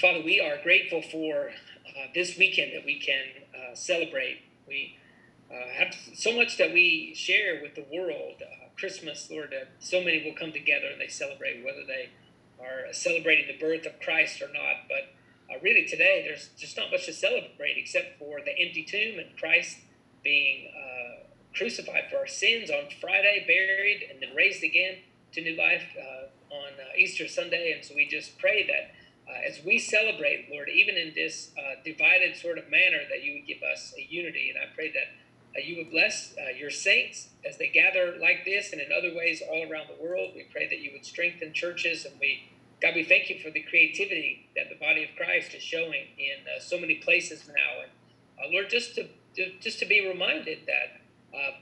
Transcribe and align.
Father, 0.00 0.22
we 0.24 0.40
are 0.40 0.62
grateful 0.62 1.02
for 1.02 1.48
uh, 1.48 2.06
this 2.14 2.38
weekend 2.38 2.72
that 2.72 2.84
we 2.84 3.00
can 3.00 3.24
uh, 3.52 3.74
celebrate. 3.74 4.42
We 4.68 4.96
uh, 5.50 5.68
have 5.76 5.92
so 6.14 6.36
much 6.36 6.56
that 6.58 6.72
we 6.72 7.14
share 7.16 7.60
with 7.60 7.74
the 7.74 7.84
world. 7.92 8.40
Uh, 8.40 8.68
Christmas, 8.78 9.28
Lord, 9.28 9.52
so 9.80 10.00
many 10.00 10.24
will 10.24 10.36
come 10.38 10.52
together 10.52 10.86
and 10.92 11.00
they 11.00 11.08
celebrate, 11.08 11.64
whether 11.64 11.84
they 11.84 12.10
are 12.60 12.92
celebrating 12.92 13.46
the 13.48 13.58
birth 13.58 13.86
of 13.86 13.98
Christ 14.00 14.40
or 14.40 14.46
not. 14.46 14.86
But 14.88 15.14
uh, 15.52 15.58
really, 15.62 15.84
today, 15.84 16.22
there's 16.24 16.50
just 16.56 16.76
not 16.76 16.92
much 16.92 17.06
to 17.06 17.12
celebrate 17.12 17.76
except 17.76 18.20
for 18.20 18.38
the 18.40 18.56
empty 18.56 18.84
tomb 18.84 19.18
and 19.18 19.36
Christ 19.36 19.78
being 20.22 20.70
crucified 21.56 22.04
for 22.08 22.18
our 22.18 22.26
sins 22.28 22.70
on 22.70 22.84
Friday, 23.00 23.42
buried, 23.48 24.08
and 24.08 24.22
then 24.22 24.36
raised 24.36 24.62
again 24.62 24.98
to 25.32 25.40
new 25.40 25.56
life 25.56 25.82
on 26.50 26.70
Easter 26.96 27.26
Sunday. 27.26 27.72
And 27.72 27.84
so 27.84 27.96
we 27.96 28.06
just 28.06 28.38
pray 28.38 28.64
that 28.66 28.94
uh, 29.28 29.46
as 29.46 29.60
we 29.64 29.78
celebrate, 29.78 30.48
Lord, 30.50 30.68
even 30.68 30.96
in 30.96 31.12
this 31.14 31.50
uh, 31.58 31.82
divided 31.84 32.36
sort 32.36 32.56
of 32.56 32.70
manner, 32.70 33.00
that 33.10 33.22
you 33.22 33.34
would 33.34 33.46
give 33.46 33.62
us 33.62 33.92
a 33.98 34.06
unity. 34.08 34.50
And 34.50 34.58
I 34.58 34.74
pray 34.74 34.90
that 34.92 35.08
uh, 35.56 35.60
you 35.64 35.76
would 35.76 35.90
bless 35.90 36.34
uh, 36.38 36.56
your 36.56 36.70
saints 36.70 37.28
as 37.46 37.58
they 37.58 37.68
gather 37.68 38.16
like 38.20 38.44
this 38.44 38.72
and 38.72 38.80
in 38.80 38.88
other 38.90 39.14
ways 39.14 39.42
all 39.46 39.70
around 39.70 39.88
the 39.88 40.02
world. 40.02 40.32
We 40.34 40.46
pray 40.50 40.66
that 40.68 40.80
you 40.80 40.92
would 40.94 41.04
strengthen 41.04 41.52
churches. 41.52 42.06
And 42.06 42.14
we, 42.18 42.50
God, 42.80 42.94
we 42.94 43.04
thank 43.04 43.28
you 43.28 43.38
for 43.40 43.50
the 43.50 43.62
creativity 43.62 44.48
that 44.56 44.70
the 44.70 44.76
body 44.76 45.04
of 45.04 45.10
Christ 45.16 45.52
is 45.52 45.62
showing 45.62 46.08
in 46.18 46.46
uh, 46.46 46.60
so 46.60 46.80
many 46.80 46.94
places 46.94 47.46
now. 47.48 47.82
And 47.82 47.90
uh, 48.40 48.50
Lord, 48.50 48.70
just 48.70 48.94
to, 48.94 49.08
to, 49.36 49.58
just 49.60 49.78
to 49.80 49.86
be 49.86 50.06
reminded 50.06 50.60
that 50.66 51.00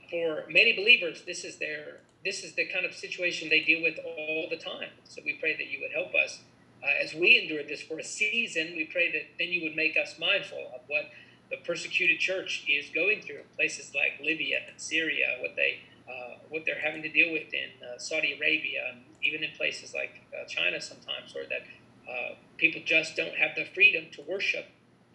for 0.09 0.45
many 0.49 0.73
believers, 0.73 1.23
this 1.27 1.43
is 1.43 1.57
their 1.57 1.99
this 2.23 2.43
is 2.43 2.53
the 2.53 2.65
kind 2.65 2.85
of 2.85 2.93
situation 2.93 3.47
they 3.49 3.61
deal 3.61 3.81
with 3.81 3.99
all 4.03 4.47
the 4.49 4.57
time. 4.57 4.89
So 5.03 5.21
we 5.23 5.33
pray 5.33 5.55
that 5.55 5.67
you 5.67 5.79
would 5.81 5.91
help 5.91 6.15
us 6.15 6.41
uh, 6.83 7.03
as 7.03 7.13
we 7.13 7.39
endured 7.39 7.67
this 7.67 7.81
for 7.81 7.97
a 7.99 8.03
season, 8.03 8.73
we 8.75 8.85
pray 8.85 9.11
that 9.11 9.23
then 9.39 9.49
you 9.49 9.63
would 9.63 9.75
make 9.75 9.97
us 9.97 10.15
mindful 10.19 10.71
of 10.75 10.81
what 10.87 11.05
the 11.49 11.57
persecuted 11.65 12.19
church 12.19 12.65
is 12.67 12.89
going 12.93 13.21
through 13.21 13.37
in 13.37 13.49
places 13.55 13.91
like 13.95 14.19
Libya 14.23 14.59
and 14.69 14.79
Syria, 14.79 15.37
what 15.39 15.55
they 15.55 15.79
uh, 16.07 16.37
what 16.49 16.63
they're 16.65 16.79
having 16.79 17.01
to 17.01 17.09
deal 17.09 17.33
with 17.33 17.53
in 17.53 17.69
uh, 17.83 17.97
Saudi 17.97 18.33
Arabia, 18.33 18.79
and 18.91 19.01
even 19.21 19.43
in 19.43 19.51
places 19.57 19.93
like 19.93 20.21
uh, 20.31 20.45
China 20.47 20.79
sometimes, 20.79 21.35
or 21.35 21.43
that 21.49 21.63
uh, 22.09 22.35
people 22.57 22.81
just 22.85 23.15
don't 23.15 23.35
have 23.35 23.51
the 23.55 23.65
freedom 23.73 24.05
to 24.13 24.21
worship. 24.21 24.67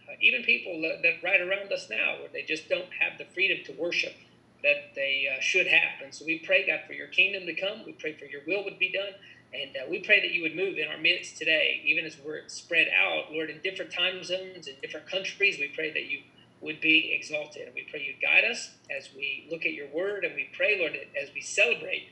Uh, 0.07 0.13
even 0.21 0.43
people 0.43 0.83
that, 0.83 1.01
that 1.03 1.23
right 1.25 1.41
around 1.41 1.73
us 1.73 1.89
now, 1.89 2.19
where 2.21 2.29
they 2.31 2.43
just 2.43 2.69
don't 2.69 2.93
have 3.01 3.17
the 3.17 3.25
freedom 3.33 3.65
to 3.65 3.73
worship 3.81 4.15
that 4.63 4.93
they 4.95 5.27
should 5.41 5.67
have. 5.67 6.05
And 6.05 6.15
so 6.15 6.25
we 6.27 6.39
pray, 6.39 6.67
God, 6.67 6.81
for 6.87 6.93
your 6.93 7.09
kingdom 7.09 7.47
to 7.47 7.55
come. 7.55 7.85
We 7.87 7.93
pray 7.93 8.13
for 8.13 8.27
your 8.27 8.43
will 8.47 8.63
would 8.65 8.79
be 8.79 8.93
done. 8.93 9.15
And 9.55 9.77
uh, 9.77 9.91
we 9.91 10.01
pray 10.01 10.21
that 10.21 10.33
you 10.33 10.43
would 10.43 10.57
move 10.57 10.79
in 10.79 10.89
our 10.89 10.99
midst 10.99 11.37
today, 11.37 11.83
even 11.85 12.05
as 12.05 12.17
we're 12.25 12.49
spread 12.49 12.89
out, 12.89 13.33
Lord, 13.33 13.51
in 13.51 13.61
different 13.63 13.93
time 13.93 14.25
zones, 14.25 14.67
in 14.67 14.75
different 14.81 15.11
countries. 15.11 15.59
We 15.59 15.69
pray 15.75 15.93
that 15.93 16.07
you 16.07 16.21
would 16.63 16.81
be 16.81 17.13
exalted. 17.15 17.67
And 17.67 17.75
we 17.75 17.87
pray 17.91 18.01
you 18.01 18.15
guide 18.21 18.45
us 18.51 18.71
as 18.97 19.11
we 19.15 19.47
look 19.51 19.67
at 19.67 19.73
your 19.73 19.89
word. 19.89 20.25
And 20.25 20.35
we 20.35 20.49
pray, 20.57 20.79
Lord, 20.79 20.97
as 21.21 21.35
we 21.35 21.43
celebrate 21.43 22.09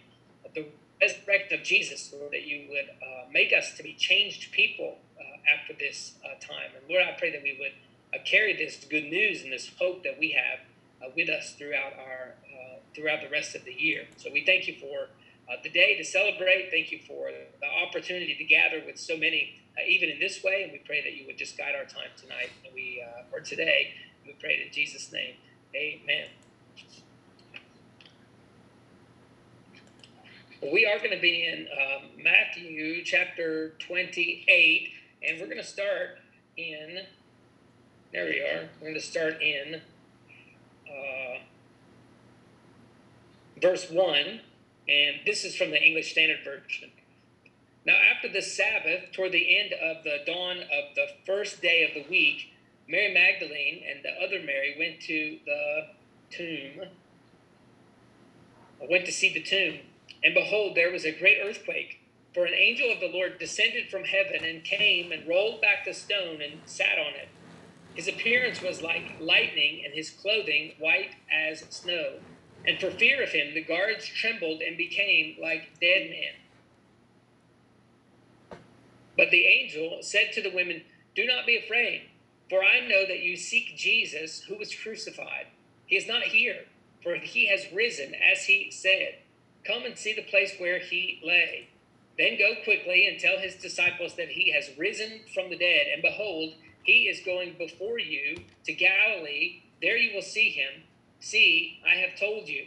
the 0.55 0.67
resurrection 1.01 1.59
of 1.59 1.65
Jesus, 1.65 2.13
Lord, 2.13 2.33
that 2.33 2.47
you 2.47 2.67
would 2.69 2.91
uh, 3.03 3.31
make 3.33 3.53
us 3.57 3.75
to 3.77 3.83
be 3.83 3.95
changed 3.95 4.53
people 4.53 4.99
uh, 5.19 5.55
after 5.55 5.73
this 5.73 6.15
uh, 6.25 6.35
time. 6.41 6.71
And 6.77 6.85
Lord, 6.91 7.03
I 7.03 7.19
pray 7.19 7.31
that 7.33 7.43
we 7.43 7.57
would 7.59 7.73
uh, 8.13 8.23
carry 8.25 8.55
this 8.55 8.85
good 8.85 9.05
news 9.05 9.43
and 9.43 9.53
this 9.53 9.71
hope 9.79 10.03
that 10.05 10.19
we 10.19 10.33
have 10.33 10.61
uh, 11.01 11.13
with 11.17 11.31
us 11.31 11.55
throughout 11.55 11.95
our 11.99 12.35
throughout 12.93 13.21
the 13.23 13.29
rest 13.29 13.55
of 13.55 13.65
the 13.65 13.73
year. 13.73 14.07
So 14.17 14.31
we 14.33 14.45
thank 14.45 14.67
you 14.67 14.75
for 14.81 15.07
uh, 15.51 15.57
the 15.63 15.71
day 15.71 15.97
to 15.97 16.05
celebrate. 16.05 16.71
Thank 16.71 16.93
you 16.93 17.01
for 17.07 17.31
the 17.61 17.67
opportunity 17.87 18.35
to 18.37 18.45
gather 18.45 18.83
with 18.87 18.99
so 18.99 19.17
many, 19.17 19.61
uh, 19.77 19.83
even 19.89 20.09
in 20.09 20.21
this 20.21 20.43
way. 20.45 20.63
And 20.63 20.73
we 20.73 20.79
pray 20.79 21.03
that 21.03 21.15
you 21.15 21.27
would 21.27 21.39
just 21.39 21.59
guide 21.59 21.75
our 21.77 21.85
time 21.85 22.11
tonight, 22.17 22.51
and 22.65 22.75
we 22.75 23.05
uh, 23.05 23.35
or 23.35 23.41
today. 23.41 23.95
We 24.25 24.35
pray 24.39 24.63
in 24.65 24.73
Jesus' 24.73 25.11
name. 25.13 25.35
Amen. 25.75 26.29
We 30.63 30.87
are 30.87 30.99
going 30.99 31.13
to 31.13 31.21
be 31.21 31.47
in 31.47 31.67
um, 31.73 32.23
Matthew 32.23 33.03
chapter 33.03 33.71
28, 33.79 34.91
and 35.27 35.41
we're 35.41 35.47
going 35.47 35.57
to 35.57 35.65
start 35.65 36.19
in. 36.57 37.01
There 38.13 38.27
we 38.27 38.41
are. 38.41 38.69
We're 38.79 38.89
going 38.89 38.95
to 38.95 39.01
start 39.01 39.41
in 39.41 39.81
uh, 40.87 41.39
verse 43.61 43.91
1 43.91 44.41
and 44.91 45.21
this 45.25 45.45
is 45.45 45.55
from 45.55 45.71
the 45.71 45.81
English 45.81 46.11
Standard 46.11 46.41
Version. 46.45 46.91
Now, 47.87 47.95
after 47.95 48.29
the 48.29 48.43
Sabbath, 48.43 49.13
toward 49.13 49.33
the 49.33 49.57
end 49.57 49.73
of 49.73 50.05
the 50.05 50.19
dawn 50.27 50.59
of 50.59 50.95
the 50.95 51.07
first 51.25 51.63
day 51.63 51.85
of 51.85 51.95
the 51.95 52.11
week, 52.11 52.53
Mary 52.89 53.15
Magdalene 53.15 53.83
and 53.89 54.03
the 54.03 54.11
other 54.23 54.45
Mary 54.45 54.75
went 54.79 55.01
to 55.03 55.39
the 55.47 55.87
tomb, 56.31 56.89
went 58.91 59.07
to 59.07 59.13
see 59.13 59.33
the 59.33 59.43
tomb. 59.43 59.79
And 60.25 60.35
behold, 60.35 60.77
there 60.77 60.91
was 60.91 61.05
a 61.05 61.13
great 61.13 61.39
earthquake. 61.43 62.01
For 62.35 62.45
an 62.45 62.55
angel 62.55 62.93
of 62.93 63.01
the 63.01 63.09
Lord 63.09 63.39
descended 63.39 63.91
from 63.91 64.05
heaven 64.05 64.45
and 64.45 64.63
came 64.65 65.13
and 65.13 65.27
rolled 65.27 65.61
back 65.61 65.85
the 65.85 65.95
stone 65.95 66.41
and 66.43 66.61
sat 66.67 66.99
on 66.99 67.15
it. 67.15 67.29
His 67.95 68.09
appearance 68.09 68.63
was 68.63 68.83
like 68.83 69.17
lightning, 69.21 69.83
and 69.85 69.95
his 69.95 70.11
clothing 70.11 70.73
white 70.79 71.11
as 71.33 71.65
snow. 71.71 72.21
And 72.67 72.79
for 72.79 72.91
fear 72.91 73.23
of 73.23 73.31
him, 73.31 73.55
the 73.55 73.65
guards 73.65 74.07
trembled 74.07 74.61
and 74.61 74.77
became 74.77 75.37
like 75.41 75.79
dead 75.81 76.11
men. 76.11 76.35
But 79.17 79.31
the 79.31 79.47
angel 79.47 79.99
said 80.03 80.33
to 80.35 80.43
the 80.43 80.55
women, 80.55 80.83
Do 81.15 81.27
not 81.27 81.47
be 81.47 81.57
afraid, 81.57 82.03
for 82.49 82.63
I 82.63 82.81
know 82.87 83.07
that 83.07 83.23
you 83.23 83.37
seek 83.37 83.77
Jesus 83.77 84.43
who 84.43 84.57
was 84.57 84.75
crucified. 84.75 85.47
He 85.87 85.97
is 85.97 86.07
not 86.07 86.23
here, 86.23 86.67
for 87.03 87.17
he 87.17 87.49
has 87.49 87.73
risen, 87.73 88.15
as 88.15 88.45
he 88.45 88.71
said. 88.71 89.17
Come 89.65 89.85
and 89.85 89.97
see 89.97 90.15
the 90.15 90.23
place 90.23 90.55
where 90.59 90.79
he 90.79 91.21
lay. 91.25 91.69
Then 92.17 92.39
go 92.39 92.55
quickly 92.65 93.07
and 93.07 93.19
tell 93.19 93.39
his 93.39 93.57
disciples 93.57 94.15
that 94.17 94.29
he 94.29 94.53
has 94.53 94.71
risen 94.79 95.21
from 95.35 95.51
the 95.51 95.57
dead. 95.57 95.87
And 95.93 96.03
behold, 96.03 96.55
he 96.83 97.09
is 97.09 97.21
going 97.25 97.55
before 97.59 97.99
you 97.99 98.43
to 98.65 98.73
Galilee. 98.73 99.63
There 99.81 99.97
you 99.97 100.15
will 100.15 100.23
see 100.23 100.51
him 100.51 100.83
See, 101.21 101.79
I 101.87 102.01
have 102.01 102.19
told 102.19 102.49
you. 102.49 102.67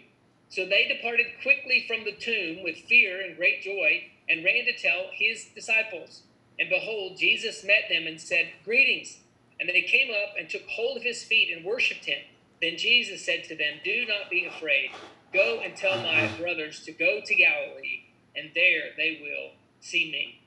So 0.50 0.66
they 0.66 0.88
departed 0.88 1.25
quickly 1.41 1.86
from 1.88 2.06
the 2.06 2.12
tomb 2.12 2.64
with 2.64 2.78
fear 2.78 3.22
and 3.22 3.36
great 3.36 3.64
joy 3.64 4.03
and 4.30 4.46
ran 4.46 4.66
to 4.66 4.78
tell 4.78 5.08
his 5.12 5.46
disciples. 5.56 6.22
And 6.59 6.69
behold, 6.69 7.18
Jesus 7.18 7.64
met 7.64 7.90
them 7.90 8.06
and 8.06 8.22
said, 8.22 8.52
Greetings. 8.64 9.18
And 9.59 9.68
they 9.69 9.81
came 9.81 10.12
up 10.12 10.36
and 10.38 10.50
took 10.50 10.68
hold 10.68 10.97
of 10.97 11.03
his 11.03 11.24
feet 11.24 11.56
and 11.56 11.66
worshipped 11.66 12.06
him. 12.06 12.19
Then 12.62 12.78
Jesus 12.78 13.25
said 13.25 13.44
to 13.46 13.56
them, 13.56 13.80
Do 13.84 14.06
not 14.08 14.30
be 14.30 14.46
afraid. 14.46 14.91
Go 15.34 15.59
and 15.64 15.75
tell 15.75 15.97
my 15.97 16.30
brothers 16.38 16.84
to 16.85 16.91
go 16.91 17.20
to 17.25 17.35
Galilee, 17.35 18.03
and 18.35 18.52
there 18.53 18.91
they 18.96 19.20
will 19.22 19.52
see 19.81 20.12
me. 20.12 20.41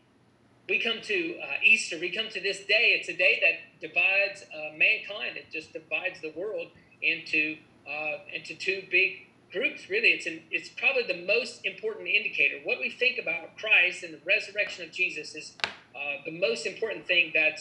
We 0.69 0.81
come 0.81 1.01
to 1.03 1.39
uh, 1.41 1.47
Easter, 1.65 1.99
we 1.99 2.11
come 2.11 2.29
to 2.31 2.41
this 2.41 2.61
day. 2.61 2.97
It's 2.99 3.09
a 3.09 3.17
day 3.17 3.41
that 3.43 3.89
divides 3.89 4.45
uh, 4.45 4.77
mankind, 4.77 5.37
it 5.37 5.47
just 5.53 5.73
divides 5.73 6.21
the 6.21 6.33
world 6.37 6.69
into 7.03 7.57
uh, 7.89 8.19
into 8.35 8.55
two 8.55 8.83
big 8.91 9.27
groups. 9.53 9.89
Really, 9.89 10.09
it's 10.09 10.27
an, 10.27 10.43
it's 10.51 10.69
probably 10.69 11.03
the 11.03 11.27
most 11.27 11.65
important 11.65 12.09
indicator. 12.09 12.57
What 12.65 12.79
we 12.79 12.91
think 12.91 13.19
about 13.19 13.57
Christ 13.57 14.03
and 14.03 14.15
the 14.15 14.21
resurrection 14.25 14.85
of 14.85 14.93
Jesus 14.93 15.35
is 15.35 15.57
uh, 15.65 16.23
the 16.25 16.33
most 16.33 16.67
important 16.67 17.07
thing 17.07 17.33
that 17.35 17.61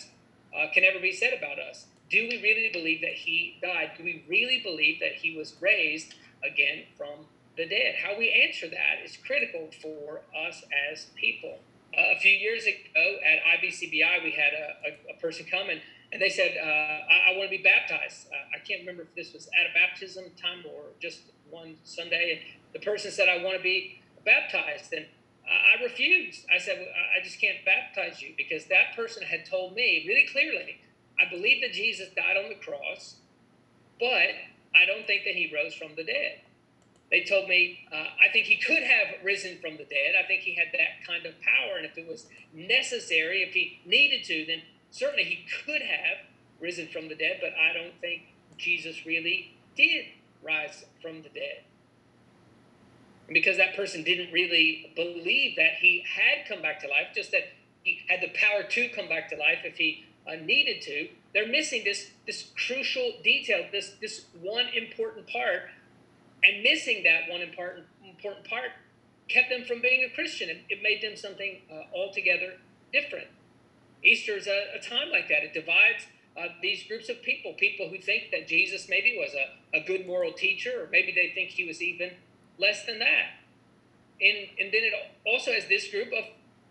uh, 0.55 0.67
can 0.73 0.83
ever 0.83 0.99
be 0.99 1.11
said 1.11 1.33
about 1.33 1.59
us. 1.59 1.85
Do 2.09 2.27
we 2.29 2.41
really 2.41 2.69
believe 2.71 3.01
that 3.01 3.13
He 3.13 3.57
died? 3.61 3.91
Do 3.97 4.03
we 4.03 4.23
really 4.27 4.61
believe 4.63 4.99
that 4.99 5.13
He 5.13 5.35
was 5.35 5.55
raised 5.59 6.15
again 6.43 6.83
from 6.97 7.25
the 7.57 7.67
dead? 7.67 7.95
How 8.03 8.17
we 8.17 8.29
answer 8.29 8.67
that 8.67 9.03
is 9.03 9.17
critical 9.17 9.69
for 9.81 10.21
us 10.47 10.63
as 10.91 11.07
people. 11.15 11.59
Uh, 11.97 12.15
a 12.15 12.19
few 12.19 12.31
years 12.31 12.65
ago 12.65 13.17
at 13.25 13.59
IBCBI, 13.59 14.23
we 14.23 14.31
had 14.31 14.53
a, 14.53 15.11
a, 15.11 15.15
a 15.15 15.19
person 15.21 15.45
come 15.49 15.69
and 15.69 15.79
and 16.15 16.21
they 16.21 16.29
said, 16.29 16.55
uh, 16.55 16.65
I, 16.65 17.33
I 17.33 17.37
want 17.37 17.51
to 17.51 17.57
be 17.57 17.61
baptized. 17.61 18.27
Uh, 18.31 18.55
I 18.55 18.59
can't 18.65 18.79
remember 18.79 19.01
if 19.01 19.13
this 19.15 19.33
was 19.33 19.47
at 19.47 19.69
a 19.69 19.73
baptism 19.73 20.23
time 20.41 20.63
or 20.65 20.95
just 21.01 21.19
one 21.49 21.75
Sunday. 21.83 22.41
The 22.71 22.79
person 22.79 23.11
said, 23.11 23.27
I 23.27 23.43
want 23.43 23.57
to 23.57 23.61
be 23.61 23.99
baptized. 24.23 24.93
And 24.93 25.07
I, 25.43 25.75
I 25.77 25.83
refused. 25.83 26.45
I 26.47 26.57
said, 26.57 26.77
well, 26.79 26.87
I 26.87 27.21
just 27.21 27.41
can't 27.41 27.57
baptize 27.65 28.21
you 28.21 28.33
because 28.37 28.63
that 28.67 28.95
person 28.95 29.23
had 29.23 29.45
told 29.45 29.75
me 29.75 30.05
really 30.07 30.25
clearly, 30.31 30.79
I 31.19 31.29
believe 31.29 31.61
that 31.63 31.73
Jesus 31.73 32.07
died 32.15 32.37
on 32.41 32.47
the 32.47 32.63
cross, 32.63 33.17
but 33.99 34.39
I 34.73 34.85
don't 34.87 35.05
think 35.05 35.25
that 35.25 35.35
he 35.35 35.51
rose 35.53 35.73
from 35.73 35.95
the 35.97 36.05
dead. 36.05 36.39
They 37.11 37.25
told 37.25 37.49
me, 37.49 37.79
uh, 37.91 38.07
I 38.23 38.31
think 38.31 38.45
he 38.45 38.55
could 38.55 38.83
have 38.83 39.21
risen 39.21 39.57
from 39.59 39.73
the 39.73 39.83
dead. 39.83 40.15
I 40.17 40.25
think 40.27 40.43
he 40.43 40.55
had 40.55 40.67
that 40.71 41.05
kind 41.05 41.25
of 41.25 41.33
power. 41.41 41.75
And 41.75 41.85
if 41.85 41.97
it 41.97 42.07
was 42.07 42.27
necessary, 42.53 43.43
if 43.43 43.53
he 43.53 43.81
needed 43.85 44.23
to, 44.23 44.45
then 44.45 44.61
certainly 44.95 45.25
he 45.25 45.45
could 45.65 45.81
have 45.81 46.25
risen 46.59 46.87
from 46.87 47.09
the 47.09 47.15
dead, 47.15 47.39
but 47.41 47.51
I 47.59 47.73
don't 47.73 47.99
think 47.99 48.33
Jesus 48.57 49.05
really 49.05 49.53
did 49.75 50.05
rise 50.41 50.85
from 51.01 51.21
the 51.21 51.29
dead. 51.29 51.63
And 53.27 53.33
because 53.33 53.57
that 53.57 53.75
person 53.75 54.03
didn't 54.03 54.31
really 54.31 54.93
believe 54.95 55.57
that 55.57 55.75
he 55.81 56.05
had 56.07 56.47
come 56.47 56.61
back 56.61 56.79
to 56.81 56.87
life, 56.87 57.07
just 57.13 57.31
that 57.31 57.49
he 57.83 57.99
had 58.07 58.21
the 58.21 58.31
power 58.35 58.63
to 58.63 58.89
come 58.89 59.09
back 59.09 59.29
to 59.29 59.35
life 59.35 59.59
if 59.65 59.77
he 59.77 60.05
uh, 60.27 60.35
needed 60.35 60.81
to. 60.83 61.09
They're 61.33 61.47
missing 61.47 61.83
this 61.83 62.11
this 62.25 62.51
crucial 62.55 63.13
detail, 63.23 63.65
this 63.71 63.95
this 63.99 64.25
one 64.41 64.67
important 64.73 65.27
part, 65.27 65.63
and 66.43 66.63
missing 66.63 67.03
that 67.03 67.29
one 67.29 67.41
important 67.41 67.85
important 68.07 68.47
part 68.47 68.69
kept 69.27 69.49
them 69.49 69.65
from 69.65 69.81
being 69.81 70.07
a 70.09 70.13
Christian. 70.15 70.49
It, 70.49 70.61
it 70.69 70.83
made 70.83 71.01
them 71.01 71.17
something 71.17 71.57
uh, 71.69 71.95
altogether 71.95 72.53
different. 72.93 73.27
Easter 74.03 74.37
is 74.37 74.47
a, 74.47 74.77
a, 74.77 74.79
time 74.79 75.09
like 75.11 75.27
that. 75.29 75.43
It 75.43 75.53
divides 75.53 76.05
uh, 76.37 76.53
these 76.61 76.83
groups 76.87 77.09
of 77.09 77.21
people, 77.23 77.53
people 77.53 77.89
who 77.89 77.97
think 77.97 78.31
that 78.31 78.47
Jesus 78.47 78.87
maybe 78.89 79.17
was 79.17 79.33
a, 79.33 79.77
a 79.77 79.81
good 79.85 80.05
moral 80.05 80.33
teacher, 80.33 80.83
or 80.83 80.89
maybe 80.91 81.11
they 81.11 81.31
think 81.33 81.51
he 81.51 81.65
was 81.65 81.81
even 81.81 82.11
less 82.59 82.85
than 82.85 82.99
that. 82.99 83.41
And, 84.21 84.47
and 84.59 84.73
then 84.73 84.83
it 84.83 84.93
also 85.25 85.51
has 85.51 85.67
this 85.67 85.89
group 85.89 86.09
of 86.13 86.23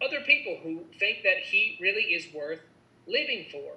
other 0.02 0.20
people 0.26 0.58
who 0.62 0.84
think 0.98 1.22
that 1.22 1.38
he 1.44 1.78
really 1.80 2.02
is 2.02 2.32
worth 2.32 2.60
living 3.06 3.46
for. 3.50 3.74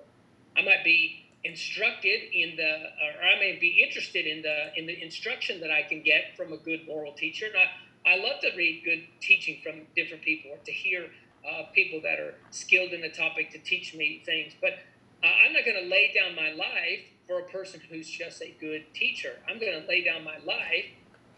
I 0.56 0.64
might 0.64 0.84
be 0.84 1.26
instructed 1.44 2.20
in 2.34 2.56
the, 2.56 2.64
or 2.64 3.24
I 3.24 3.40
may 3.40 3.58
be 3.60 3.84
interested 3.86 4.26
in 4.26 4.42
the 4.42 4.78
in 4.78 4.88
the 4.88 5.04
instruction 5.04 5.62
that 5.62 5.72
I 5.72 5.84
can 5.84 6.02
get 6.02 6.36
from 6.36 6.52
a 6.54 6.58
good 6.58 6.86
moral 6.88 7.14
teacher. 7.14 7.46
And 7.46 7.56
I, 7.56 8.14
I 8.14 8.18
love 8.18 8.42
to 8.42 8.50
read 8.56 8.84
good 8.84 9.04
teaching 9.22 9.60
from 9.64 9.82
different 9.96 10.24
people 10.24 10.52
or 10.52 10.58
to 10.66 10.72
hear 10.72 11.08
uh, 11.46 11.64
people 11.74 12.02
that 12.02 12.20
are 12.20 12.36
skilled 12.52 12.92
in 12.92 13.02
the 13.02 13.10
topic 13.10 13.52
to 13.52 13.60
teach 13.60 13.94
me 13.94 14.22
things. 14.26 14.54
But 14.60 14.80
uh, 15.24 15.28
I'm 15.46 15.54
not 15.54 15.66
going 15.66 15.82
to 15.82 15.90
lay 15.90 16.14
down 16.14 16.36
my 16.36 16.52
life 16.52 17.02
for 17.28 17.40
a 17.40 17.44
person 17.44 17.82
who's 17.90 18.10
just 18.10 18.42
a 18.42 18.56
good 18.60 18.86
teacher. 18.94 19.40
I'm 19.50 19.60
going 19.60 19.82
to 19.82 19.88
lay 19.88 20.04
down 20.04 20.24
my 20.24 20.38
life 20.46 20.86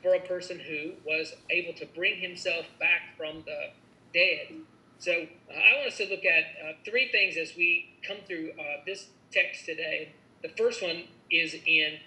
for 0.01 0.13
a 0.13 0.19
person 0.19 0.59
who 0.59 0.93
was 1.05 1.33
able 1.49 1.73
to 1.73 1.85
bring 1.85 2.19
himself 2.19 2.65
back 2.79 3.17
from 3.17 3.43
the 3.45 3.71
dead. 4.13 4.61
So 4.99 5.11
uh, 5.11 5.53
I 5.53 5.77
want 5.77 5.87
us 5.87 5.97
to 5.97 6.05
look 6.05 6.25
at 6.25 6.43
uh, 6.63 6.73
three 6.85 7.09
things 7.11 7.37
as 7.37 7.55
we 7.55 7.95
come 8.05 8.17
through 8.27 8.51
uh, 8.59 8.83
this 8.85 9.07
text 9.31 9.65
today. 9.65 10.13
The 10.41 10.49
first 10.49 10.81
one 10.81 11.03
is 11.29 11.55
in 11.65 11.99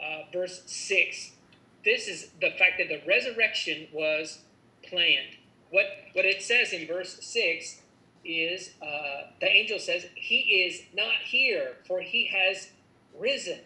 uh, 0.00 0.30
verse 0.32 0.62
6. 0.66 1.32
This 1.84 2.08
is 2.08 2.30
the 2.40 2.50
fact 2.50 2.74
that 2.78 2.88
the 2.88 3.00
resurrection 3.06 3.88
was 3.92 4.40
planned. 4.82 5.36
What, 5.70 5.86
what 6.12 6.24
it 6.24 6.42
says 6.42 6.72
in 6.72 6.86
verse 6.86 7.18
6 7.20 7.82
is 8.24 8.74
uh, 8.82 9.30
the 9.40 9.48
angel 9.48 9.78
says, 9.78 10.06
He 10.14 10.64
is 10.66 10.82
not 10.94 11.14
here, 11.24 11.76
for 11.86 12.00
he 12.00 12.26
has 12.26 12.70
risen. 13.18 13.60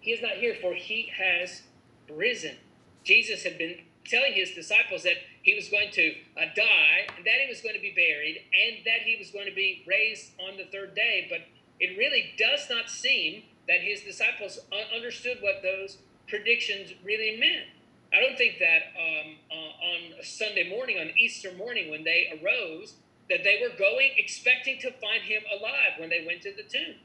He 0.00 0.12
is 0.12 0.22
not 0.22 0.32
here, 0.32 0.56
for 0.60 0.74
he 0.74 1.10
has 1.16 1.62
risen. 2.10 2.56
Jesus 3.04 3.42
had 3.42 3.58
been 3.58 3.76
telling 4.04 4.32
his 4.32 4.52
disciples 4.52 5.02
that 5.02 5.16
he 5.42 5.54
was 5.54 5.68
going 5.68 5.90
to 5.92 6.10
uh, 6.36 6.46
die, 6.54 7.06
and 7.16 7.24
that 7.26 7.40
he 7.42 7.48
was 7.48 7.60
going 7.60 7.74
to 7.74 7.80
be 7.80 7.92
buried, 7.92 8.42
and 8.52 8.84
that 8.84 9.02
he 9.04 9.16
was 9.16 9.30
going 9.30 9.46
to 9.46 9.54
be 9.54 9.84
raised 9.86 10.32
on 10.40 10.56
the 10.56 10.64
third 10.64 10.94
day. 10.94 11.26
But 11.28 11.40
it 11.80 11.96
really 11.96 12.32
does 12.38 12.68
not 12.70 12.90
seem 12.90 13.42
that 13.66 13.80
his 13.80 14.02
disciples 14.02 14.58
understood 14.94 15.38
what 15.40 15.62
those 15.62 15.98
predictions 16.26 16.92
really 17.04 17.38
meant. 17.38 17.66
I 18.12 18.20
don't 18.20 18.38
think 18.38 18.58
that 18.58 18.94
um, 18.96 19.36
on 19.52 20.24
Sunday 20.24 20.68
morning, 20.68 20.98
on 20.98 21.10
Easter 21.18 21.52
morning, 21.52 21.90
when 21.90 22.04
they 22.04 22.40
arose, 22.40 22.94
that 23.28 23.44
they 23.44 23.60
were 23.60 23.76
going 23.78 24.12
expecting 24.16 24.78
to 24.80 24.90
find 24.92 25.22
him 25.22 25.42
alive 25.52 25.98
when 25.98 26.08
they 26.08 26.24
went 26.26 26.42
to 26.42 26.52
the 26.52 26.62
tomb. 26.62 26.96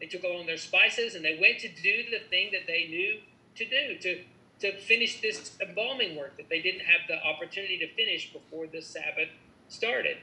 They 0.00 0.06
took 0.06 0.24
along 0.24 0.46
their 0.46 0.56
spices 0.56 1.14
and 1.14 1.24
they 1.24 1.38
went 1.40 1.58
to 1.60 1.68
do 1.68 2.10
the 2.10 2.20
thing 2.28 2.50
that 2.52 2.66
they 2.66 2.86
knew 2.88 3.18
to 3.56 3.64
do, 3.64 3.98
to, 3.98 4.24
to 4.60 4.80
finish 4.82 5.20
this 5.20 5.56
embalming 5.60 6.16
work 6.16 6.36
that 6.36 6.48
they 6.48 6.60
didn't 6.60 6.82
have 6.82 7.06
the 7.08 7.22
opportunity 7.24 7.78
to 7.78 7.88
finish 7.94 8.32
before 8.32 8.66
the 8.66 8.80
Sabbath 8.80 9.28
started. 9.68 10.18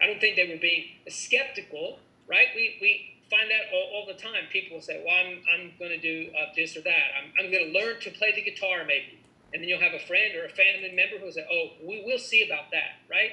I 0.00 0.06
don't 0.06 0.20
think 0.20 0.36
they 0.36 0.48
were 0.48 0.60
being 0.60 0.84
skeptical, 1.08 1.98
right? 2.28 2.48
We, 2.54 2.76
we 2.80 3.14
find 3.30 3.50
out 3.50 3.72
all, 3.74 4.00
all 4.00 4.06
the 4.06 4.20
time. 4.20 4.46
People 4.52 4.80
say, 4.80 5.02
well, 5.04 5.14
I'm, 5.14 5.42
I'm 5.52 5.72
going 5.78 5.90
to 5.90 5.98
do 5.98 6.30
uh, 6.34 6.52
this 6.54 6.76
or 6.76 6.82
that. 6.82 7.06
I'm, 7.18 7.32
I'm 7.38 7.50
going 7.50 7.72
to 7.72 7.78
learn 7.78 8.00
to 8.02 8.10
play 8.10 8.32
the 8.34 8.42
guitar 8.42 8.84
maybe. 8.86 9.15
And 9.52 9.62
then 9.62 9.68
you'll 9.68 9.80
have 9.80 9.94
a 9.94 10.04
friend 10.06 10.34
or 10.34 10.44
a 10.44 10.50
family 10.50 10.92
member 10.94 11.18
who'll 11.18 11.32
say, 11.32 11.46
oh, 11.50 11.86
we 11.86 12.02
will 12.04 12.18
see 12.18 12.44
about 12.46 12.70
that, 12.72 13.00
right? 13.08 13.30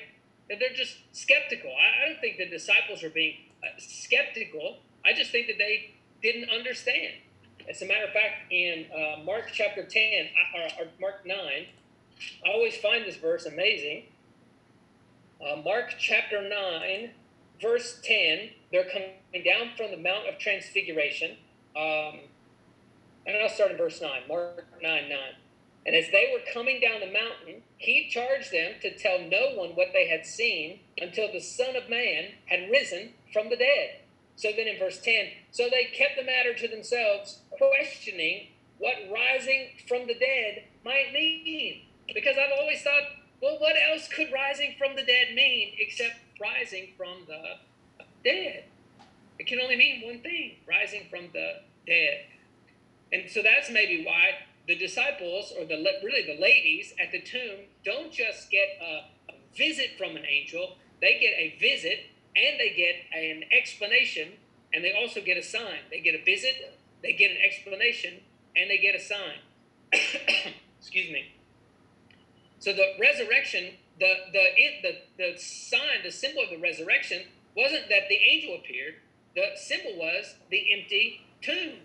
And 0.50 0.60
they're 0.62 0.76
just 0.76 0.98
skeptical. 1.12 1.72
I, 1.72 2.06
I 2.06 2.10
don't 2.10 2.22
think 2.22 2.38
the 2.38 2.50
disciples 2.50 3.04
are 3.04 3.10
being 3.10 3.36
uh, 3.64 3.80
skeptical. 3.80 4.78
I 5.06 5.14
just 5.14 5.32
think 5.32 5.48
that 5.48 5.58
they 5.58 5.96
didn't 6.22 6.50
understand. 6.50 7.14
As 7.70 7.82
a 7.82 7.86
matter 7.86 8.06
of 8.06 8.12
fact, 8.12 8.52
in 8.52 8.86
uh, 8.92 9.24
Mark 9.24 9.50
chapter 9.54 9.84
10, 9.84 10.28
or, 10.56 10.84
or, 10.84 10.88
Mark 11.00 11.26
9, 11.26 11.38
I 11.38 12.50
always 12.50 12.76
find 12.78 13.06
this 13.06 13.16
verse 13.16 13.46
amazing. 13.46 14.04
Uh, 15.42 15.58
Mark 15.64 15.96
chapter 15.98 16.48
9, 16.48 17.10
verse 17.62 18.00
10, 18.04 18.50
they're 18.72 18.86
coming 18.86 19.12
down 19.46 19.70
from 19.78 19.92
the 19.92 19.98
Mount 19.98 20.28
of 20.28 20.38
Transfiguration. 20.40 21.38
Um, 21.76 22.20
and 23.26 23.38
I'll 23.42 23.50
start 23.50 23.72
in 23.72 23.78
verse 23.78 24.02
9, 24.02 24.24
Mark 24.28 24.66
9 24.82 25.10
9. 25.10 25.20
And 25.86 25.96
as 25.96 26.06
they 26.12 26.30
were 26.32 26.54
coming 26.54 26.80
down 26.80 27.02
the 27.02 27.12
mountain, 27.12 27.64
he 27.78 28.10
charged 28.10 28.52
them 28.52 28.76
to 28.82 28.98
tell 28.98 29.20
no 29.20 29.54
one 29.56 29.72
what 29.72 29.90
they 29.92 30.08
had 30.08 30.26
seen 30.26 30.80
until 30.98 31.32
the 31.32 31.42
Son 31.42 31.76
of 31.76 31.90
Man 31.90 32.32
had 32.46 32.72
risen 32.72 33.14
from 33.34 33.50
the 33.50 33.58
dead. 33.58 34.00
So 34.36 34.52
then 34.56 34.68
in 34.68 34.80
verse 34.80 35.00
10, 35.02 35.28
so 35.52 35.68
they 35.70 35.86
kept 35.96 36.18
the 36.18 36.24
matter 36.24 36.54
to 36.54 36.68
themselves, 36.68 37.40
questioning 37.52 38.48
what 38.80 38.96
rising 39.14 39.70
from 39.88 40.08
the 40.08 40.16
dead 40.16 40.64
might 40.84 41.14
mean. 41.14 41.82
Because 42.14 42.36
I've 42.38 42.58
always 42.60 42.82
thought, 42.82 43.04
well, 43.42 43.60
what 43.60 43.76
else 43.92 44.08
could 44.08 44.32
rising 44.34 44.76
from 44.78 44.96
the 44.96 45.04
dead 45.04 45.36
mean 45.36 45.74
except 45.78 46.16
rising 46.42 46.90
from 46.98 47.26
the 47.28 47.58
dead? 48.24 48.64
It 49.38 49.48
can 49.48 49.60
only 49.60 49.76
mean 49.76 50.02
one 50.06 50.22
thing 50.22 50.58
rising 50.68 51.08
from 51.10 51.28
the 51.34 51.62
dead. 51.86 52.26
And 53.12 53.30
so 53.30 53.42
that's 53.44 53.70
maybe 53.70 54.04
why 54.06 54.32
the 54.68 54.76
disciples, 54.76 55.54
or 55.58 55.66
the 55.66 55.84
really 56.04 56.26
the 56.26 56.42
ladies 56.42 56.94
at 57.02 57.12
the 57.12 57.20
tomb, 57.20 57.66
don't 57.84 58.12
just 58.12 58.50
get 58.50 58.68
a, 58.82 59.32
a 59.32 59.36
visit 59.56 59.98
from 59.98 60.16
an 60.16 60.24
angel, 60.26 60.78
they 61.02 61.20
get 61.20 61.34
a 61.38 61.58
visit 61.60 62.00
and 62.36 62.60
they 62.60 62.74
get 62.76 62.96
an 63.14 63.44
explanation 63.52 64.34
and 64.74 64.84
they 64.84 64.94
also 64.94 65.22
get 65.22 65.38
a 65.38 65.44
sign. 65.44 65.80
They 65.92 66.00
get 66.00 66.16
a 66.16 66.24
visit, 66.24 66.78
they 67.02 67.14
get 67.14 67.32
an 67.32 67.38
explanation, 67.46 68.22
and 68.56 68.70
they 68.70 68.78
get 68.78 68.96
a 68.96 69.00
sign. 69.00 69.38
Excuse 70.80 71.12
me. 71.12 71.32
So 72.60 72.74
the 72.74 72.94
resurrection, 73.00 73.76
the 74.00 74.14
the 74.32 74.46
the 74.82 74.94
the 75.18 75.40
sign, 75.40 76.02
the 76.04 76.12
symbol 76.12 76.44
of 76.44 76.50
the 76.50 76.58
resurrection 76.58 77.24
wasn't 77.56 77.90
that 77.90 78.10
the 78.10 78.16
angel 78.16 78.56
appeared. 78.56 78.96
The 79.36 79.52
symbol 79.56 79.98
was 79.98 80.36
the 80.50 80.74
empty 80.74 81.22
tomb. 81.42 81.80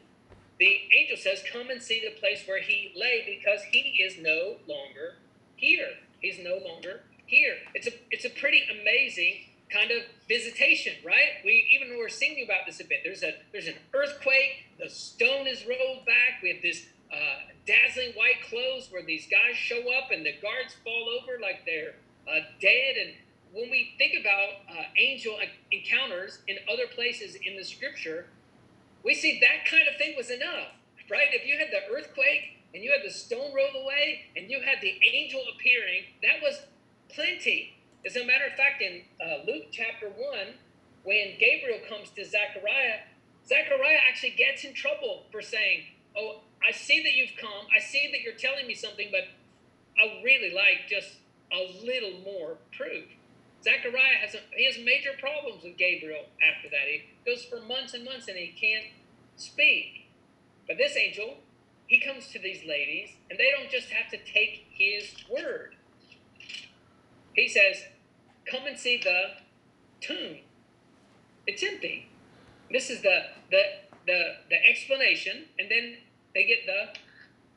The 0.59 0.81
angel 0.97 1.17
says, 1.17 1.43
"Come 1.53 1.71
and 1.71 1.83
see 1.83 2.01
the 2.01 2.19
place 2.19 2.47
where 2.47 2.61
he 2.61 2.93
lay, 2.97 3.25
because 3.27 3.63
he 3.71 4.03
is 4.03 4.19
no 4.19 4.57
longer 4.67 5.17
here. 5.57 5.95
He's 6.21 6.39
no 6.39 6.57
longer 6.57 7.03
here." 7.27 7.57
It's 7.75 7.87
a 7.87 7.93
it's 8.11 8.25
a 8.25 8.31
pretty 8.31 8.63
amazing 8.71 9.45
kind 9.71 9.91
of 9.91 10.03
visitation, 10.29 10.95
right? 11.05 11.45
We 11.45 11.69
even 11.73 11.97
we're 11.97 12.09
singing 12.09 12.45
about 12.45 12.67
this 12.67 12.81
a 12.81 12.85
bit. 12.85 13.01
There's 13.05 13.23
a 13.23 13.35
there's 13.53 13.69
an 13.69 13.77
earthquake. 13.95 14.65
The 14.79 14.89
stone 14.89 15.47
is 15.47 15.65
rolled 15.67 16.07
back. 16.07 16.43
We 16.43 16.51
have 16.51 16.63
this 16.63 16.87
uh, 17.13 17.53
dazzling 17.67 18.13
white 18.15 18.43
clothes 18.49 18.89
where 18.91 19.03
these 19.03 19.27
guys 19.27 19.57
show 19.57 19.93
up 19.93 20.11
and 20.11 20.25
the 20.25 20.35
guards 20.41 20.75
fall 20.85 21.09
over 21.21 21.39
like 21.41 21.65
they're 21.67 21.95
uh, 22.27 22.41
dead. 22.61 22.97
And 22.97 23.15
when 23.53 23.71
we 23.71 23.95
think 23.99 24.15
about 24.21 24.65
uh, 24.71 24.85
angel 24.97 25.39
encounters 25.71 26.39
in 26.49 26.57
other 26.71 26.87
places 26.95 27.37
in 27.37 27.57
the 27.57 27.65
scripture, 27.65 28.27
we 29.09 29.15
see 29.17 29.41
that 29.41 29.65
kind 29.65 29.89
of 29.89 29.97
thing 29.97 30.13
was 30.21 30.29
enough, 30.29 30.77
right? 31.09 31.33
If 31.33 31.49
you 31.49 31.57
had 31.57 31.73
the 31.73 31.89
earthquake 31.89 32.61
and 32.75 32.85
you 32.85 32.93
had 32.93 33.01
the 33.01 33.13
stone 33.13 33.57
rolled 33.57 33.75
away 33.75 34.29
and 34.37 34.51
you 34.51 34.61
had 34.61 34.85
the 34.85 35.01
angel 35.01 35.41
appearing, 35.57 36.13
that 36.21 36.45
was 36.45 36.61
plenty 37.09 37.79
as 38.07 38.17
a 38.17 38.25
matter 38.25 38.47
of 38.47 38.53
fact, 38.55 38.81
in 38.81 39.03
uh, 39.21 39.45
Luke 39.47 39.69
chapter 39.73 40.07
1, 40.07 40.15
when 41.03 41.35
Gabriel 41.39 41.81
comes 41.89 42.11
to 42.11 42.25
Zechariah, 42.25 43.05
Zechariah 43.47 43.99
actually 44.09 44.37
gets 44.39 44.65
in 44.65 44.75
trouble 44.75 45.25
for 45.33 45.43
saying, 45.43 45.83
Oh, 46.17 46.41
I 46.67 46.73
see 46.73 47.03
that 47.03 47.15
you've 47.15 47.37
come. 47.41 47.67
I 47.75 47.81
see 47.81 48.09
that 48.13 48.23
you're 48.23 48.35
telling 48.35 48.67
me 48.67 48.75
something, 48.75 49.09
but 49.11 49.29
I 50.01 50.23
really 50.23 50.55
like 50.55 50.89
just 50.89 51.17
a 51.53 51.85
little 51.85 52.21
more 52.25 52.59
proof. 52.77 53.05
Zechariah 53.63 54.19
has 54.23 54.35
a, 54.35 54.41
he 54.57 54.65
has 54.65 54.79
major 54.85 55.11
problems 55.19 55.65
with 55.65 55.77
Gabriel 55.77 56.27
after 56.41 56.71
that. 56.71 56.87
He 56.87 57.03
goes 57.27 57.45
for 57.45 57.61
months 57.67 57.95
and 57.95 58.05
months 58.05 58.29
and 58.29 58.37
he 58.37 58.55
can't 58.55 58.87
speak. 59.39 60.11
But 60.67 60.77
this 60.77 60.97
angel, 60.97 61.39
he 61.87 62.01
comes 62.01 62.29
to 62.29 62.39
these 62.39 62.63
ladies, 62.69 63.11
and 63.31 63.39
they 63.39 63.51
don't 63.51 63.71
just 63.71 63.91
have 63.91 64.11
to 64.11 64.19
take 64.19 64.67
his 64.71 65.15
word. 65.31 65.75
He 67.35 67.49
says, 67.49 67.85
Come 68.51 68.67
and 68.67 68.79
see 68.79 68.99
the 69.03 69.31
tomb. 70.01 70.39
It's 71.47 71.63
empty. 71.63 72.09
This 72.71 72.91
is 72.91 73.03
the 73.03 73.23
the 73.51 73.63
the, 74.07 74.35
the 74.49 74.69
explanation, 74.69 75.45
and 75.59 75.71
then 75.71 75.99
they 76.35 76.45
get 76.45 76.67
the 76.67 76.99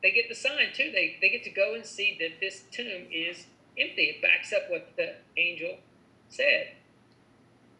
they 0.02 0.10
get 0.10 0.28
the 0.28 0.34
sign 0.34 0.68
too. 0.74 0.90
They 0.92 1.16
they 1.20 1.28
get 1.28 1.44
to 1.44 1.50
go 1.50 1.74
and 1.74 1.84
see 1.84 2.16
that 2.20 2.40
this 2.40 2.64
tomb 2.70 3.06
is 3.10 3.46
empty. 3.78 4.02
It 4.04 4.22
backs 4.22 4.52
up 4.52 4.70
what 4.70 4.92
the 4.96 5.14
angel 5.36 5.78
said. 6.28 6.72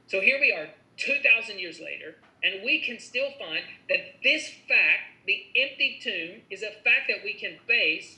So 0.06 0.20
here 0.20 0.38
we 0.38 0.52
are, 0.52 0.68
2,000 0.98 1.58
years 1.58 1.80
later, 1.80 2.16
and 2.42 2.64
we 2.64 2.80
can 2.80 2.98
still 2.98 3.30
find 3.38 3.62
that 3.88 4.22
this 4.22 4.48
fact, 4.68 5.22
the 5.26 5.46
empty 5.56 5.98
tomb, 6.02 6.42
is 6.50 6.62
a 6.62 6.72
fact 6.82 7.06
that 7.08 7.22
we 7.24 7.34
can 7.34 7.58
base 7.68 8.16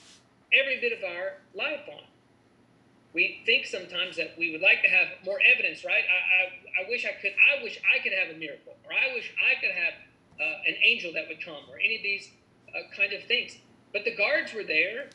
every 0.53 0.81
bit 0.81 0.97
of 0.97 1.05
our 1.05 1.39
life 1.55 1.85
on. 1.89 2.05
We 3.13 3.43
think 3.47 3.67
sometimes 3.67 4.17
that 4.17 4.35
we 4.37 4.51
would 4.51 4.61
like 4.61 4.83
to 4.83 4.89
have 4.89 5.09
more 5.25 5.39
evidence, 5.45 5.85
right? 5.85 6.03
I, 6.03 6.83
I, 6.83 6.85
I 6.87 6.91
wish 6.91 7.05
I 7.05 7.13
could. 7.13 7.31
I 7.31 7.63
wish 7.63 7.79
I 7.87 8.03
could 8.03 8.13
have 8.13 8.35
a 8.35 8.39
miracle, 8.39 8.75
or 8.85 8.93
I 8.93 9.15
wish 9.15 9.33
I 9.39 9.61
could 9.61 9.71
have 9.71 9.95
uh, 10.41 10.67
an 10.67 10.75
angel 10.83 11.13
that 11.15 11.29
would 11.29 11.45
come, 11.45 11.63
or 11.71 11.79
any 11.79 11.97
of 11.97 12.03
these 12.03 12.31
uh, 12.75 12.91
kind 12.97 13.13
of 13.13 13.23
things. 13.25 13.59
But 13.93 14.05
the 14.05 14.17
guards 14.17 14.53
were 14.53 14.65
there. 14.65 15.11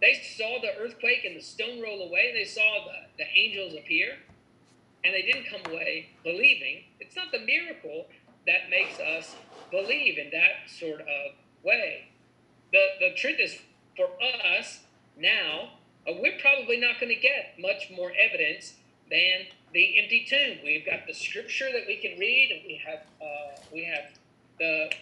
They 0.00 0.14
saw 0.36 0.60
the 0.60 0.76
earthquake 0.80 1.24
and 1.24 1.36
the 1.36 1.42
stone 1.42 1.82
roll 1.82 2.08
away. 2.08 2.32
They 2.32 2.44
saw 2.44 2.84
the, 2.86 3.24
the 3.24 3.28
angels 3.36 3.74
appear, 3.74 4.16
and 5.04 5.12
they 5.12 5.22
didn't 5.22 5.46
come 5.50 5.60
away 5.70 6.08
believing. 6.24 6.84
It's 7.00 7.16
not 7.16 7.32
the 7.32 7.40
miracle 7.40 8.06
that 8.46 8.70
makes 8.70 8.98
us 9.00 9.34
believe 9.70 10.18
in 10.18 10.30
that 10.30 10.70
sort 10.70 11.00
of 11.00 11.34
way. 11.62 12.08
The, 12.72 12.86
the 13.00 13.14
truth 13.16 13.36
is, 13.40 13.58
for 13.96 14.08
us 14.58 14.80
now, 15.16 15.70
uh, 16.06 16.12
we're 16.20 16.38
probably 16.40 16.78
not 16.78 17.00
going 17.00 17.14
to 17.14 17.20
get 17.20 17.54
much 17.58 17.90
more 17.94 18.12
evidence 18.16 18.74
than 19.10 19.46
the 19.72 19.98
empty 20.00 20.26
tomb. 20.28 20.58
We've 20.64 20.86
got 20.86 21.06
the 21.06 21.14
scripture 21.14 21.70
that 21.72 21.82
we 21.86 21.96
can 21.96 22.18
read, 22.18 22.50
and 22.52 22.62
we 22.66 22.80
have 22.86 23.00
uh, 23.20 23.60
we 23.72 23.84
have 23.84 24.10
the 24.58 24.92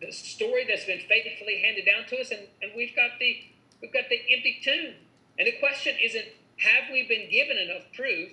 the 0.00 0.12
story 0.12 0.64
that's 0.66 0.84
been 0.84 1.00
faithfully 1.00 1.62
handed 1.62 1.84
down 1.84 2.06
to 2.08 2.20
us, 2.20 2.30
and, 2.30 2.40
and 2.62 2.72
we've 2.76 2.94
got 2.96 3.18
the 3.18 3.36
we've 3.80 3.92
got 3.92 4.08
the 4.08 4.20
empty 4.34 4.60
tomb. 4.62 4.94
And 5.38 5.46
the 5.46 5.58
question 5.58 5.96
isn't 6.02 6.26
have 6.58 6.92
we 6.92 7.06
been 7.06 7.30
given 7.30 7.56
enough 7.56 7.84
proof? 7.94 8.30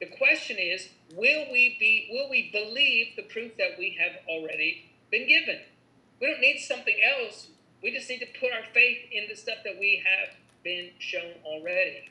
The 0.00 0.06
question 0.06 0.56
is, 0.58 0.88
will 1.14 1.46
we 1.52 1.76
be 1.78 2.08
will 2.10 2.28
we 2.28 2.50
believe 2.50 3.16
the 3.16 3.22
proof 3.22 3.56
that 3.58 3.78
we 3.78 3.96
have 4.00 4.12
already 4.28 4.90
been 5.10 5.28
given? 5.28 5.60
We 6.20 6.28
don't 6.28 6.40
need 6.40 6.58
something 6.58 6.96
else. 7.02 7.48
We 7.82 7.90
just 7.92 8.08
need 8.08 8.20
to 8.20 8.40
put 8.40 8.52
our 8.52 8.64
faith 8.72 8.98
in 9.12 9.28
the 9.28 9.36
stuff 9.36 9.58
that 9.64 9.78
we 9.78 10.02
have 10.04 10.34
been 10.62 10.90
shown 10.98 11.32
already. 11.44 12.10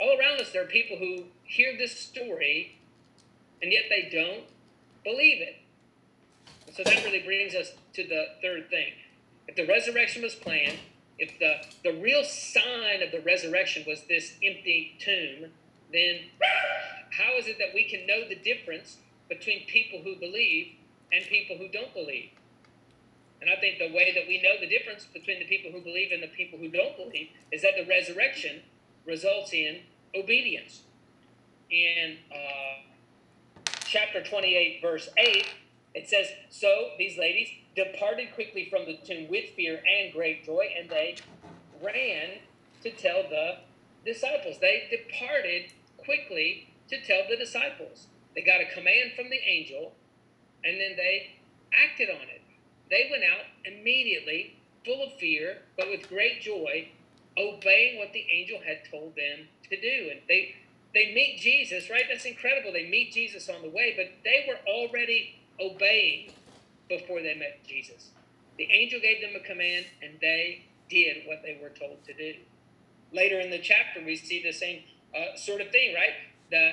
All 0.00 0.18
around 0.18 0.40
us, 0.40 0.52
there 0.52 0.62
are 0.62 0.66
people 0.66 0.96
who 0.96 1.24
hear 1.44 1.76
this 1.76 1.98
story 1.98 2.78
and 3.62 3.72
yet 3.72 3.84
they 3.88 4.08
don't 4.12 4.44
believe 5.04 5.40
it. 5.40 5.56
So 6.74 6.82
that 6.84 7.04
really 7.04 7.22
brings 7.22 7.54
us 7.54 7.72
to 7.94 8.06
the 8.06 8.26
third 8.42 8.68
thing. 8.68 8.92
If 9.46 9.56
the 9.56 9.66
resurrection 9.66 10.22
was 10.22 10.34
planned, 10.34 10.78
if 11.18 11.38
the, 11.38 11.64
the 11.88 12.00
real 12.00 12.24
sign 12.24 13.02
of 13.02 13.12
the 13.12 13.20
resurrection 13.20 13.84
was 13.86 14.02
this 14.08 14.34
empty 14.42 14.96
tomb, 14.98 15.52
then 15.94 16.20
how 17.18 17.38
is 17.38 17.46
it 17.46 17.58
that 17.58 17.74
we 17.74 17.84
can 17.84 18.06
know 18.06 18.28
the 18.28 18.34
difference 18.34 18.98
between 19.28 19.66
people 19.66 20.00
who 20.02 20.16
believe 20.16 20.74
and 21.12 21.24
people 21.24 21.56
who 21.56 21.68
don't 21.68 21.94
believe? 21.94 22.30
And 23.40 23.50
I 23.50 23.60
think 23.60 23.78
the 23.78 23.94
way 23.94 24.12
that 24.14 24.26
we 24.26 24.40
know 24.42 24.58
the 24.58 24.66
difference 24.66 25.04
between 25.04 25.38
the 25.38 25.44
people 25.44 25.70
who 25.70 25.80
believe 25.80 26.10
and 26.12 26.22
the 26.22 26.28
people 26.28 26.58
who 26.58 26.68
don't 26.68 26.96
believe 26.96 27.28
is 27.52 27.62
that 27.62 27.72
the 27.76 27.86
resurrection 27.86 28.62
results 29.06 29.52
in 29.52 29.80
obedience. 30.16 30.82
In 31.70 32.18
uh, 32.32 33.68
chapter 33.84 34.22
28, 34.22 34.80
verse 34.80 35.08
8, 35.18 35.46
it 35.94 36.08
says, 36.08 36.26
So 36.50 36.90
these 36.98 37.18
ladies 37.18 37.48
departed 37.76 38.34
quickly 38.34 38.68
from 38.70 38.86
the 38.86 38.96
tomb 39.04 39.28
with 39.28 39.50
fear 39.56 39.74
and 39.76 40.12
great 40.12 40.44
joy, 40.44 40.68
and 40.78 40.88
they 40.88 41.16
ran 41.82 42.38
to 42.82 42.90
tell 42.90 43.24
the 43.28 43.58
disciples. 44.04 44.56
They 44.60 44.88
departed 44.90 45.72
quickly 46.04 46.68
to 46.88 47.00
tell 47.00 47.22
the 47.28 47.36
disciples. 47.36 48.06
They 48.34 48.42
got 48.42 48.60
a 48.60 48.74
command 48.74 49.12
from 49.16 49.30
the 49.30 49.40
angel, 49.46 49.92
and 50.64 50.80
then 50.80 50.96
they 50.96 51.36
acted 51.72 52.08
on 52.10 52.22
it. 52.22 52.42
They 52.90 53.08
went 53.10 53.24
out 53.24 53.46
immediately, 53.64 54.56
full 54.84 55.02
of 55.02 55.14
fear, 55.18 55.58
but 55.76 55.88
with 55.88 56.08
great 56.08 56.42
joy, 56.42 56.88
obeying 57.38 57.98
what 57.98 58.12
the 58.12 58.26
angel 58.30 58.60
had 58.64 58.88
told 58.90 59.16
them 59.16 59.48
to 59.70 59.80
do. 59.80 60.10
And 60.10 60.20
they 60.28 60.54
they 60.94 61.12
meet 61.12 61.40
Jesus, 61.40 61.90
right? 61.90 62.04
That's 62.08 62.24
incredible. 62.24 62.72
They 62.72 62.88
meet 62.88 63.12
Jesus 63.12 63.48
on 63.48 63.62
the 63.62 63.68
way, 63.68 63.94
but 63.96 64.22
they 64.22 64.46
were 64.46 64.60
already 64.72 65.40
obeying 65.60 66.30
before 66.88 67.20
they 67.20 67.34
met 67.34 67.64
Jesus. 67.66 68.10
The 68.58 68.70
angel 68.70 69.00
gave 69.00 69.20
them 69.20 69.34
a 69.34 69.44
command, 69.44 69.86
and 70.00 70.12
they 70.20 70.66
did 70.88 71.26
what 71.26 71.42
they 71.42 71.58
were 71.60 71.70
told 71.70 72.04
to 72.06 72.14
do. 72.14 72.34
Later 73.12 73.40
in 73.40 73.50
the 73.50 73.58
chapter, 73.58 74.04
we 74.04 74.14
see 74.14 74.40
the 74.42 74.52
same 74.52 74.84
uh, 75.14 75.36
sort 75.36 75.60
of 75.60 75.70
thing, 75.70 75.94
right? 75.94 76.14
The 76.50 76.72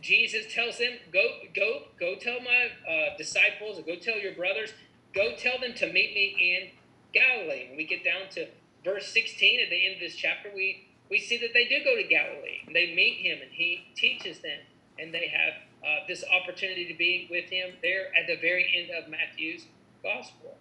Jesus 0.00 0.52
tells 0.52 0.78
them, 0.78 0.94
"Go, 1.12 1.22
go, 1.54 1.82
go! 1.98 2.14
Tell 2.16 2.40
my 2.40 2.68
uh, 2.88 3.16
disciples, 3.16 3.80
go 3.86 3.96
tell 3.96 4.18
your 4.18 4.34
brothers, 4.34 4.72
go 5.14 5.34
tell 5.36 5.58
them 5.58 5.74
to 5.74 5.86
meet 5.86 6.14
me 6.14 6.36
in 6.38 6.70
Galilee." 7.12 7.68
When 7.68 7.76
we 7.76 7.84
get 7.84 8.04
down 8.04 8.28
to 8.32 8.48
verse 8.84 9.08
16 9.12 9.60
at 9.60 9.70
the 9.70 9.86
end 9.86 9.94
of 9.94 10.00
this 10.00 10.16
chapter, 10.16 10.50
we 10.54 10.86
we 11.10 11.18
see 11.18 11.38
that 11.38 11.52
they 11.52 11.66
do 11.66 11.84
go 11.84 11.96
to 11.96 12.02
Galilee. 12.02 12.62
And 12.66 12.74
They 12.74 12.94
meet 12.94 13.18
him, 13.18 13.38
and 13.42 13.50
he 13.52 13.86
teaches 13.94 14.40
them, 14.40 14.60
and 14.98 15.12
they 15.12 15.28
have 15.28 15.54
uh, 15.84 16.06
this 16.08 16.24
opportunity 16.24 16.86
to 16.86 16.94
be 16.94 17.28
with 17.30 17.50
him 17.50 17.74
there 17.82 18.06
at 18.18 18.26
the 18.26 18.36
very 18.36 18.66
end 18.74 18.90
of 18.90 19.10
Matthew's 19.10 19.66
gospel. 20.02 20.56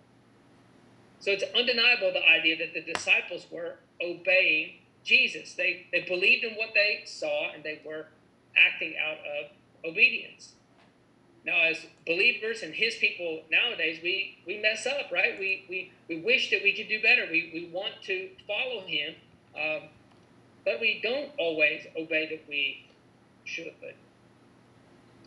So 1.20 1.32
it's 1.32 1.44
undeniable 1.56 2.12
the 2.12 2.28
idea 2.28 2.58
that 2.58 2.74
the 2.74 2.82
disciples 2.94 3.48
were 3.50 3.76
obeying 4.02 4.83
Jesus. 5.04 5.54
They, 5.54 5.88
they 5.92 6.02
believed 6.02 6.44
in 6.44 6.54
what 6.54 6.74
they 6.74 7.04
saw 7.06 7.52
and 7.54 7.64
they 7.64 7.82
were 7.86 8.08
acting 8.58 8.96
out 8.98 9.18
of 9.18 9.90
obedience. 9.90 10.54
Now, 11.46 11.64
as 11.64 11.86
believers 12.06 12.64
and 12.64 12.74
his 12.74 12.96
people 12.96 13.42
nowadays, 13.52 14.00
we, 14.02 14.38
we 14.48 14.62
mess 14.62 14.86
up, 14.88 15.12
right? 15.12 15.38
We, 15.38 15.66
we, 15.70 15.92
we 16.08 16.22
wish 16.22 16.50
that 16.52 16.62
we 16.64 16.74
could 16.74 16.88
do 16.88 17.02
better. 17.02 17.28
We, 17.30 17.52
we 17.54 17.70
want 17.74 17.96
to 18.04 18.30
follow 18.48 18.86
him, 18.86 19.16
um, 19.56 19.90
but 20.64 20.80
we 20.80 21.02
don't 21.04 21.32
always 21.38 21.86
obey 21.98 22.30
that 22.30 22.48
we 22.48 22.86
should 23.44 23.74
But 23.82 23.96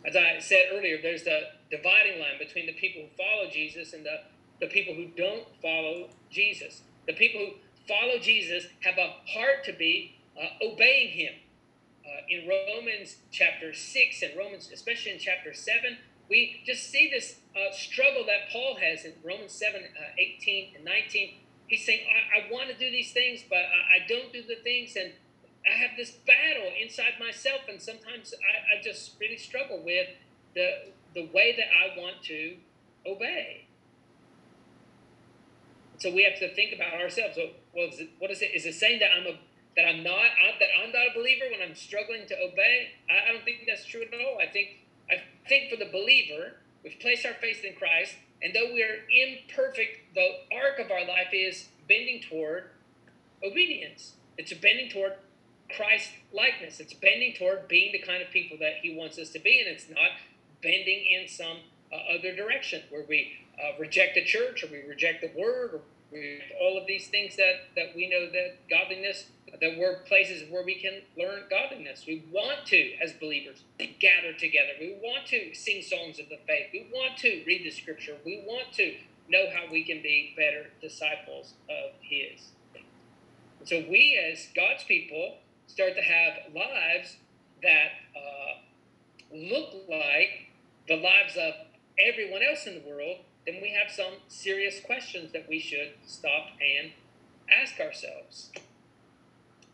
as 0.07 0.15
I 0.15 0.39
said 0.39 0.69
earlier, 0.73 0.99
there's 1.01 1.23
the 1.23 1.41
dividing 1.69 2.19
line 2.19 2.39
between 2.39 2.65
the 2.65 2.73
people 2.73 3.03
who 3.03 3.07
follow 3.15 3.49
Jesus 3.51 3.93
and 3.93 4.05
the, 4.05 4.21
the 4.59 4.67
people 4.67 4.95
who 4.95 5.07
don't 5.15 5.45
follow 5.61 6.09
Jesus. 6.31 6.81
The 7.05 7.13
people 7.13 7.41
who 7.41 7.51
follow 7.87 8.19
Jesus 8.19 8.65
have 8.81 8.97
a 8.97 9.15
heart 9.31 9.63
to 9.65 9.73
be 9.73 10.17
uh, 10.39 10.65
obeying 10.65 11.09
him. 11.09 11.33
Uh, 12.05 12.21
in 12.29 12.47
Romans 12.47 13.17
chapter 13.31 13.73
6 13.73 14.21
and 14.21 14.37
Romans, 14.37 14.69
especially 14.73 15.11
in 15.11 15.19
chapter 15.19 15.53
7, 15.53 15.97
we 16.29 16.61
just 16.65 16.89
see 16.89 17.09
this 17.09 17.39
uh, 17.55 17.73
struggle 17.73 18.23
that 18.25 18.49
Paul 18.51 18.77
has 18.81 19.03
in 19.03 19.13
Romans 19.23 19.51
7 19.51 19.81
uh, 19.81 20.03
18 20.17 20.75
and 20.75 20.85
19. 20.85 21.33
He's 21.67 21.85
saying, 21.85 22.01
I, 22.07 22.47
I 22.47 22.51
want 22.51 22.69
to 22.69 22.77
do 22.77 22.89
these 22.91 23.11
things, 23.11 23.41
but 23.49 23.59
I, 23.59 23.97
I 23.97 24.07
don't 24.07 24.31
do 24.31 24.41
the 24.41 24.55
things. 24.63 24.95
And 24.95 25.11
I 25.67 25.75
have 25.77 25.91
this 25.97 26.11
battle 26.11 26.71
inside 26.81 27.19
myself, 27.19 27.61
and 27.69 27.81
sometimes 27.81 28.33
I, 28.33 28.77
I 28.77 28.81
just 28.81 29.15
really 29.19 29.37
struggle 29.37 29.81
with 29.83 30.07
the 30.55 30.91
the 31.13 31.29
way 31.33 31.55
that 31.57 31.67
I 31.67 31.99
want 31.99 32.21
to 32.23 32.55
obey. 33.05 33.66
So 35.97 36.13
we 36.13 36.23
have 36.23 36.39
to 36.39 36.53
think 36.53 36.73
about 36.73 36.93
ourselves. 36.93 37.37
Well, 37.73 37.89
is 37.89 37.99
it, 37.99 38.09
what 38.19 38.29
is 38.31 38.41
it? 38.41 38.51
Is 38.53 38.65
it 38.65 38.75
saying 38.75 38.99
that 38.99 39.09
I'm 39.17 39.25
a 39.25 39.37
that 39.75 39.85
I'm 39.85 40.03
not 40.03 40.25
that 40.59 40.69
I'm 40.83 40.91
not 40.91 41.07
a 41.11 41.13
believer 41.17 41.45
when 41.51 41.61
I'm 41.67 41.75
struggling 41.75 42.27
to 42.27 42.35
obey? 42.41 42.89
I, 43.09 43.29
I 43.29 43.33
don't 43.33 43.43
think 43.43 43.65
that's 43.67 43.85
true 43.85 44.01
at 44.01 44.13
all. 44.13 44.39
I 44.39 44.51
think 44.51 44.85
I 45.09 45.21
think 45.47 45.69
for 45.71 45.77
the 45.77 45.89
believer, 45.91 46.57
we've 46.83 46.99
placed 46.99 47.25
our 47.25 47.33
faith 47.33 47.63
in 47.63 47.75
Christ, 47.75 48.15
and 48.41 48.53
though 48.53 48.73
we 48.73 48.83
are 48.83 49.05
imperfect, 49.09 50.13
the 50.13 50.45
arc 50.51 50.79
of 50.79 50.91
our 50.91 51.05
life 51.05 51.33
is 51.33 51.69
bending 51.87 52.21
toward 52.21 52.69
obedience. 53.43 54.13
It's 54.37 54.53
bending 54.53 54.89
toward 54.89 55.13
Christ 55.75 56.11
likeness. 56.31 56.79
It's 56.79 56.93
bending 56.93 57.33
toward 57.33 57.67
being 57.67 57.91
the 57.91 57.99
kind 57.99 58.21
of 58.21 58.29
people 58.29 58.57
that 58.59 58.81
He 58.81 58.95
wants 58.95 59.17
us 59.17 59.29
to 59.29 59.39
be, 59.39 59.59
and 59.59 59.67
it's 59.67 59.89
not 59.89 60.11
bending 60.61 61.05
in 61.09 61.27
some 61.27 61.57
uh, 61.91 62.17
other 62.17 62.35
direction 62.35 62.83
where 62.89 63.05
we 63.07 63.46
uh, 63.59 63.79
reject 63.79 64.15
the 64.15 64.23
church 64.23 64.63
or 64.63 64.67
we 64.67 64.83
reject 64.87 65.21
the 65.21 65.31
Word 65.39 65.75
or 65.75 65.81
we, 66.11 66.39
all 66.61 66.77
of 66.77 66.87
these 66.87 67.07
things 67.07 67.35
that 67.35 67.75
that 67.75 67.95
we 67.95 68.09
know 68.09 68.29
that 68.31 68.67
godliness 68.69 69.25
that 69.59 69.77
we're 69.77 69.99
places 70.03 70.43
where 70.49 70.63
we 70.63 70.75
can 70.75 71.01
learn 71.17 71.43
godliness. 71.49 72.03
We 72.05 72.25
want 72.31 72.65
to, 72.67 72.93
as 73.01 73.13
believers, 73.13 73.63
gather 73.99 74.33
together. 74.37 74.71
We 74.79 74.97
want 75.01 75.25
to 75.27 75.53
sing 75.53 75.81
songs 75.81 76.19
of 76.19 76.29
the 76.29 76.37
faith. 76.45 76.67
We 76.73 76.87
want 76.93 77.17
to 77.19 77.43
read 77.47 77.63
the 77.65 77.71
Scripture. 77.71 78.17
We 78.25 78.43
want 78.45 78.73
to 78.73 78.95
know 79.29 79.45
how 79.53 79.71
we 79.71 79.83
can 79.83 80.01
be 80.01 80.33
better 80.35 80.67
disciples 80.81 81.53
of 81.69 81.91
His. 82.01 82.51
So 83.65 83.83
we, 83.89 84.19
as 84.31 84.47
God's 84.55 84.83
people, 84.83 85.37
start 85.67 85.95
to 85.95 86.01
have 86.01 86.53
lives 86.53 87.17
that 87.63 87.91
uh, 88.15 89.35
look 89.35 89.73
like 89.89 90.51
the 90.87 90.95
lives 90.95 91.35
of 91.35 91.53
everyone 91.99 92.41
else 92.43 92.65
in 92.65 92.75
the 92.75 92.89
world, 92.89 93.17
then 93.47 93.61
we 93.63 93.71
have 93.71 93.91
some 93.91 94.15
serious 94.29 94.81
questions 94.81 95.33
that 95.33 95.47
we 95.49 95.59
should 95.59 95.93
stop 96.07 96.47
and 96.61 96.93
ask 97.51 97.79
ourselves. 97.81 98.51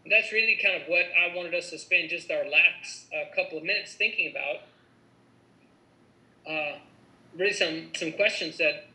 And 0.04 0.14
that's 0.14 0.32
really 0.34 0.60
kind 0.64 0.82
of 0.82 0.88
what 0.90 1.06
I 1.18 1.36
wanted 1.36 1.56
us 1.56 1.72
to 1.72 1.80
spend 1.80 2.10
just 2.10 2.32
our 2.32 2.46
last 2.50 3.08
uh, 3.14 3.36
couple 3.36 3.58
of 3.60 3.66
minutes 3.66 3.96
thinking 3.96 4.32
about. 4.32 4.62
uh, 6.48 6.78
really 7.38 7.54
some 7.54 7.90
some 7.96 8.12
questions 8.14 8.58
that 8.58 8.88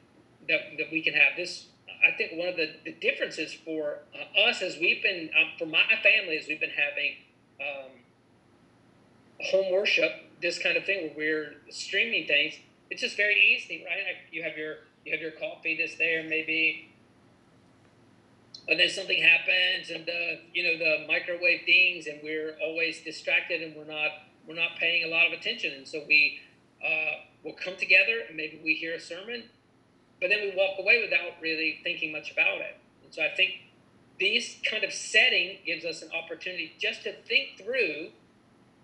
that 0.48 0.60
that 0.78 0.92
we 0.92 1.02
can 1.02 1.14
have. 1.14 1.36
This 1.36 1.66
I 2.06 2.16
think 2.16 2.32
one 2.38 2.48
of 2.48 2.56
the, 2.56 2.70
the 2.84 2.92
differences 2.92 3.52
for 3.54 4.00
uh, 4.14 4.48
us 4.48 4.62
as 4.62 4.78
we've 4.80 5.02
been 5.02 5.30
um, 5.38 5.50
for 5.58 5.66
my 5.66 5.84
family 6.02 6.38
as 6.38 6.46
we've 6.48 6.60
been 6.60 6.70
having 6.70 7.12
um, 7.60 7.90
home 9.50 9.72
worship, 9.72 10.12
this 10.42 10.58
kind 10.58 10.76
of 10.76 10.84
thing 10.84 11.12
where 11.14 11.16
we're 11.16 11.54
streaming 11.70 12.26
things. 12.26 12.54
It's 12.90 13.02
just 13.02 13.16
very 13.16 13.34
easy, 13.34 13.84
right? 13.84 14.16
You 14.32 14.42
have 14.42 14.56
your 14.56 14.76
you 15.04 15.12
have 15.12 15.20
your 15.20 15.32
coffee 15.32 15.76
that's 15.78 15.96
there, 15.96 16.24
maybe 16.24 16.88
and 18.68 18.78
then 18.78 18.90
something 18.90 19.20
happens 19.22 19.90
and 19.90 20.04
the 20.04 20.40
you 20.52 20.62
know 20.62 20.78
the 20.78 21.06
microwave 21.06 21.62
things 21.64 22.06
and 22.06 22.20
we're 22.22 22.56
always 22.62 23.00
distracted 23.00 23.62
and 23.62 23.74
we're 23.74 23.84
not 23.84 24.10
we're 24.46 24.54
not 24.54 24.76
paying 24.78 25.04
a 25.04 25.08
lot 25.08 25.26
of 25.26 25.32
attention 25.32 25.72
and 25.74 25.88
so 25.88 26.02
we 26.06 26.38
uh, 26.84 27.22
will 27.42 27.54
come 27.54 27.76
together 27.76 28.20
and 28.28 28.36
maybe 28.36 28.60
we 28.62 28.74
hear 28.74 28.94
a 28.94 29.00
sermon 29.00 29.44
but 30.20 30.28
then 30.28 30.40
we 30.42 30.52
walk 30.54 30.78
away 30.78 31.00
without 31.02 31.40
really 31.40 31.80
thinking 31.82 32.12
much 32.12 32.30
about 32.30 32.60
it 32.60 32.76
and 33.02 33.12
so 33.12 33.22
i 33.22 33.34
think 33.34 33.54
this 34.20 34.56
kind 34.68 34.84
of 34.84 34.92
setting 34.92 35.58
gives 35.64 35.84
us 35.84 36.02
an 36.02 36.10
opportunity 36.12 36.72
just 36.78 37.02
to 37.02 37.12
think 37.12 37.58
through 37.58 38.08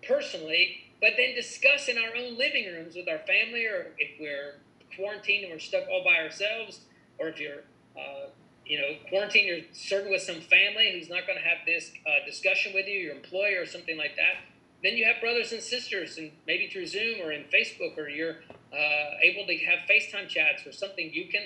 personally 0.07 0.84
but 1.01 1.11
then 1.17 1.35
discuss 1.35 1.87
in 1.87 1.97
our 1.97 2.15
own 2.15 2.37
living 2.37 2.65
rooms 2.65 2.95
with 2.95 3.07
our 3.07 3.19
family 3.19 3.65
or 3.65 3.93
if 3.97 4.19
we're 4.19 4.55
quarantined 4.95 5.43
and 5.43 5.53
we're 5.53 5.59
stuck 5.59 5.83
all 5.89 6.03
by 6.03 6.23
ourselves 6.23 6.81
or 7.19 7.27
if 7.27 7.39
you're 7.39 7.63
uh, 7.97 8.27
you 8.65 8.79
know, 8.79 8.95
quarantine, 9.09 9.45
you're 9.45 9.65
serving 9.73 10.11
with 10.11 10.21
some 10.21 10.41
family 10.41 10.91
who's 10.93 11.09
not 11.09 11.27
going 11.27 11.37
to 11.37 11.43
have 11.43 11.59
this 11.65 11.91
uh, 12.05 12.25
discussion 12.25 12.73
with 12.73 12.87
you, 12.87 12.99
your 12.99 13.15
employer 13.15 13.61
or 13.61 13.65
something 13.65 13.97
like 13.97 14.15
that. 14.15 14.41
Then 14.83 14.97
you 14.97 15.05
have 15.05 15.21
brothers 15.21 15.51
and 15.51 15.61
sisters, 15.61 16.17
and 16.17 16.31
maybe 16.45 16.67
through 16.67 16.87
Zoom 16.87 17.21
or 17.21 17.31
in 17.31 17.43
Facebook, 17.45 17.97
or 17.97 18.09
you're 18.09 18.37
uh, 18.73 19.09
able 19.21 19.45
to 19.47 19.57
have 19.65 19.79
FaceTime 19.89 20.27
chats 20.27 20.65
or 20.65 20.71
something. 20.71 21.11
You 21.13 21.27
can 21.27 21.43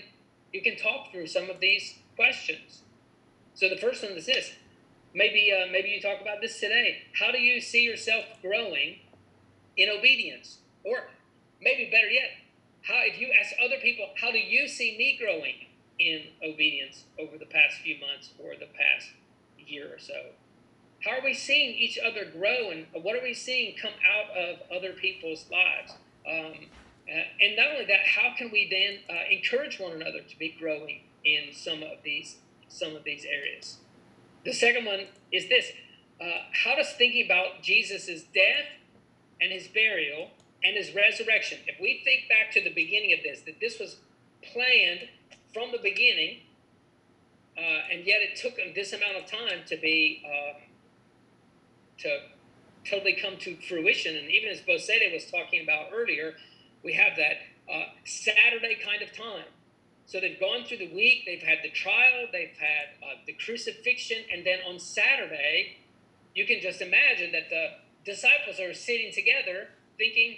you 0.52 0.62
can 0.62 0.76
talk 0.78 1.12
through 1.12 1.28
some 1.28 1.50
of 1.50 1.60
these 1.60 1.96
questions. 2.16 2.82
So 3.54 3.70
the 3.70 3.78
first 3.78 4.04
one 4.04 4.14
is 4.14 4.26
this: 4.26 4.52
maybe 5.14 5.54
uh, 5.54 5.72
maybe 5.72 5.90
you 5.90 6.02
talk 6.02 6.22
about 6.22 6.42
this 6.42 6.60
today. 6.60 7.04
How 7.20 7.32
do 7.32 7.38
you 7.38 7.62
see 7.62 7.84
yourself 7.84 8.26
growing 8.42 8.98
in 9.80 9.90
obedience? 9.90 10.60
Or 10.84 11.10
maybe 11.62 11.90
better 11.90 12.10
yet, 12.10 12.30
how 12.84 13.00
if 13.00 13.20
you 13.20 13.32
ask 13.40 13.54
other 13.64 13.78
people, 13.82 14.10
how 14.20 14.32
do 14.32 14.38
you 14.38 14.68
see 14.68 14.96
me 14.98 15.18
growing 15.20 15.68
in 15.98 16.24
obedience 16.44 17.06
over 17.18 17.38
the 17.38 17.46
past 17.46 17.78
few 17.84 17.96
months 18.00 18.32
or 18.38 18.54
the 18.54 18.68
past 18.68 19.12
year 19.58 19.88
or 19.94 20.00
so? 20.00 20.36
How 21.04 21.12
are 21.12 21.24
we 21.24 21.34
seeing 21.34 21.76
each 21.76 21.98
other 21.98 22.26
grow, 22.26 22.72
and 22.72 22.86
what 22.92 23.16
are 23.16 23.24
we 23.24 23.34
seeing 23.34 23.76
come 23.82 23.94
out 24.04 24.36
of 24.36 24.60
other 24.70 24.92
people's 24.92 25.46
lives? 25.50 25.94
Um, 26.28 26.68
uh, 27.08 27.24
and 27.42 27.56
not 27.56 27.72
only 27.72 27.86
that, 27.86 28.06
how 28.06 28.36
can 28.38 28.52
we 28.52 28.68
then 28.70 29.00
uh, 29.10 29.24
encourage 29.32 29.80
one 29.80 29.94
another 29.94 30.20
to 30.20 30.38
be 30.38 30.56
growing 30.60 31.02
in 31.24 31.54
some 31.54 31.84
of 31.84 32.04
these 32.04 32.38
some 32.68 32.98
of 32.98 33.06
these 33.06 33.26
areas? 33.26 33.78
The 34.44 34.54
second 34.54 34.86
one 34.86 35.08
is 35.32 35.48
this: 35.48 35.72
uh, 36.22 36.44
How 36.66 36.76
does 36.76 36.92
thinking 36.92 37.26
about 37.26 37.64
Jesus' 37.64 38.24
death 38.34 38.66
and 39.42 39.52
his 39.52 39.68
burial 39.68 40.30
and 40.64 40.76
his 40.76 40.96
resurrection? 40.96 41.60
If 41.68 41.80
we 41.80 42.02
think 42.04 42.30
back 42.30 42.52
to 42.54 42.62
the 42.62 42.74
beginning 42.74 43.14
of 43.14 43.20
this, 43.24 43.42
that 43.42 43.60
this 43.60 43.80
was 43.80 43.98
planned 44.54 45.08
from 45.54 45.72
the 45.72 45.80
beginning, 45.82 46.42
uh, 47.58 47.92
and 47.92 48.06
yet 48.06 48.22
it 48.22 48.38
took 48.38 48.56
this 48.76 48.94
amount 48.94 49.18
of 49.18 49.26
time 49.26 49.66
to 49.68 49.78
be 49.78 50.24
uh, 50.26 50.60
to 52.00 52.20
totally 52.90 53.14
come 53.14 53.38
to 53.38 53.58
fruition. 53.68 54.16
And 54.16 54.30
even 54.30 54.50
as 54.50 54.62
Bosede 54.62 55.14
was 55.14 55.30
talking 55.30 55.62
about 55.62 55.88
earlier, 55.94 56.36
we 56.84 56.94
have 56.94 57.18
that 57.18 57.38
uh, 57.72 57.86
Saturday 58.06 58.78
kind 58.84 59.02
of 59.02 59.16
time. 59.16 59.46
So 60.06 60.20
they've 60.20 60.40
gone 60.40 60.66
through 60.66 60.78
the 60.78 60.92
week, 60.92 61.24
they've 61.28 61.44
had 61.44 61.60
the 61.62 61.70
trial, 61.70 62.26
they've 62.32 62.58
had 62.58 62.98
uh, 63.04 63.16
the 63.28 63.34
crucifixion, 63.34 64.18
and 64.34 64.44
then 64.44 64.60
on 64.68 64.80
Saturday, 64.80 65.78
you 66.34 66.48
can 66.48 66.62
just 66.62 66.82
imagine 66.82 67.32
that 67.32 67.50
the 67.50 67.68
disciples 68.06 68.60
are 68.60 68.74
sitting 68.74 69.12
together 69.14 69.70
thinking, 69.98 70.38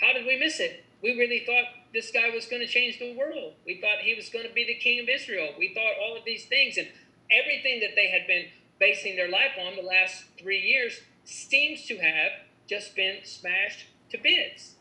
How 0.00 0.12
did 0.12 0.26
we 0.26 0.38
miss 0.38 0.60
it? 0.60 0.84
We 1.02 1.18
really 1.18 1.44
thought 1.44 1.64
this 1.92 2.10
guy 2.10 2.30
was 2.30 2.46
going 2.46 2.60
to 2.60 2.68
change 2.68 2.98
the 2.98 3.14
world. 3.16 3.54
We 3.66 3.80
thought 3.80 3.98
he 4.02 4.14
was 4.14 4.28
going 4.28 4.46
to 4.46 4.52
be 4.52 4.64
the 4.64 4.74
king 4.74 5.00
of 5.00 5.08
Israel. 5.08 5.50
We 5.58 5.74
thought 5.74 5.94
all 6.02 6.16
of 6.16 6.24
these 6.24 6.46
things. 6.46 6.76
And 6.76 6.88
everything 7.30 7.80
that 7.80 7.94
they 7.94 8.08
had 8.08 8.26
been 8.26 8.46
basing 8.80 9.16
their 9.16 9.30
life 9.30 9.52
on 9.60 9.76
the 9.76 9.82
last 9.82 10.24
three 10.38 10.60
years 10.60 11.00
seems 11.24 11.86
to 11.86 11.96
have 11.98 12.32
just 12.68 12.96
been 12.96 13.18
smashed 13.24 13.86
to 14.10 14.18
bits. 14.18 14.74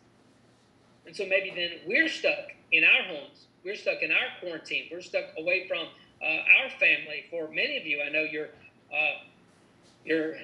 And 1.05 1.15
so 1.15 1.25
maybe 1.25 1.51
then 1.55 1.85
we're 1.85 2.09
stuck 2.09 2.51
in 2.71 2.83
our 2.83 3.03
homes. 3.03 3.45
We're 3.63 3.75
stuck 3.75 4.01
in 4.01 4.11
our 4.11 4.27
quarantine. 4.39 4.87
We're 4.91 5.01
stuck 5.01 5.25
away 5.37 5.67
from 5.67 5.87
uh, 6.21 6.25
our 6.25 6.69
family. 6.79 7.25
For 7.29 7.47
many 7.47 7.77
of 7.77 7.85
you, 7.85 8.01
I 8.01 8.09
know 8.09 8.23
you're 8.23 8.49
uh, 8.91 9.23
you're 10.05 10.35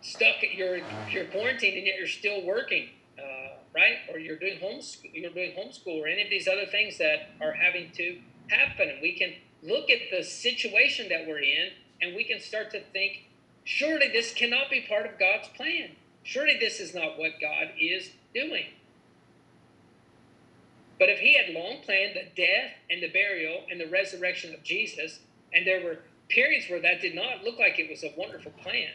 stuck. 0.00 0.36
You're 0.54 0.80
you're 1.10 1.26
quarantined 1.26 1.76
and 1.76 1.86
yet 1.86 1.96
you're 1.98 2.06
still 2.06 2.44
working 2.44 2.88
uh, 3.18 3.56
right? 3.74 3.98
Or 4.12 4.18
you're 4.18 4.38
doing 4.38 4.58
homeschool, 4.58 5.10
you're 5.12 5.30
doing 5.30 5.52
homeschool, 5.52 6.02
or 6.02 6.06
any 6.06 6.22
of 6.22 6.30
these 6.30 6.48
other 6.48 6.66
things 6.66 6.98
that 6.98 7.30
are 7.40 7.52
having 7.52 7.90
to 7.92 8.18
happen. 8.48 8.88
And 8.88 9.02
we 9.02 9.12
can 9.12 9.34
look 9.62 9.90
at 9.90 10.10
the 10.10 10.22
situation 10.22 11.08
that 11.08 11.26
we're 11.26 11.40
in, 11.40 11.70
and 12.00 12.14
we 12.14 12.24
can 12.24 12.40
start 12.40 12.70
to 12.72 12.80
think, 12.92 13.30
surely 13.64 14.08
this 14.12 14.32
cannot 14.34 14.70
be 14.70 14.84
part 14.88 15.06
of 15.06 15.18
God's 15.18 15.48
plan. 15.48 15.90
Surely 16.22 16.56
this 16.58 16.80
is 16.80 16.94
not 16.94 17.18
what 17.18 17.32
God 17.40 17.72
is 17.78 18.10
doing. 18.34 18.66
But 20.98 21.08
if 21.08 21.18
He 21.18 21.36
had 21.36 21.54
long 21.54 21.82
planned 21.84 22.14
the 22.14 22.28
death 22.36 22.72
and 22.90 23.02
the 23.02 23.08
burial 23.08 23.62
and 23.70 23.80
the 23.80 23.86
resurrection 23.86 24.54
of 24.54 24.62
Jesus, 24.62 25.20
and 25.52 25.66
there 25.66 25.84
were 25.84 25.98
periods 26.28 26.66
where 26.68 26.80
that 26.80 27.00
did 27.00 27.14
not 27.14 27.44
look 27.44 27.58
like 27.58 27.78
it 27.78 27.90
was 27.90 28.02
a 28.02 28.14
wonderful 28.16 28.52
plan, 28.62 28.90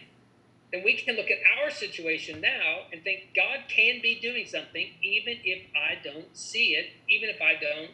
then 0.71 0.83
we 0.83 0.95
can 0.95 1.15
look 1.15 1.31
at 1.31 1.39
our 1.61 1.71
situation 1.71 2.41
now 2.41 2.85
and 2.91 3.03
think 3.03 3.33
God 3.35 3.65
can 3.69 4.01
be 4.01 4.19
doing 4.21 4.45
something 4.45 4.87
even 5.01 5.37
if 5.43 5.67
I 5.75 5.97
don't 6.03 6.35
see 6.37 6.75
it, 6.75 6.91
even 7.07 7.29
if 7.29 7.41
I 7.41 7.53
don't 7.59 7.91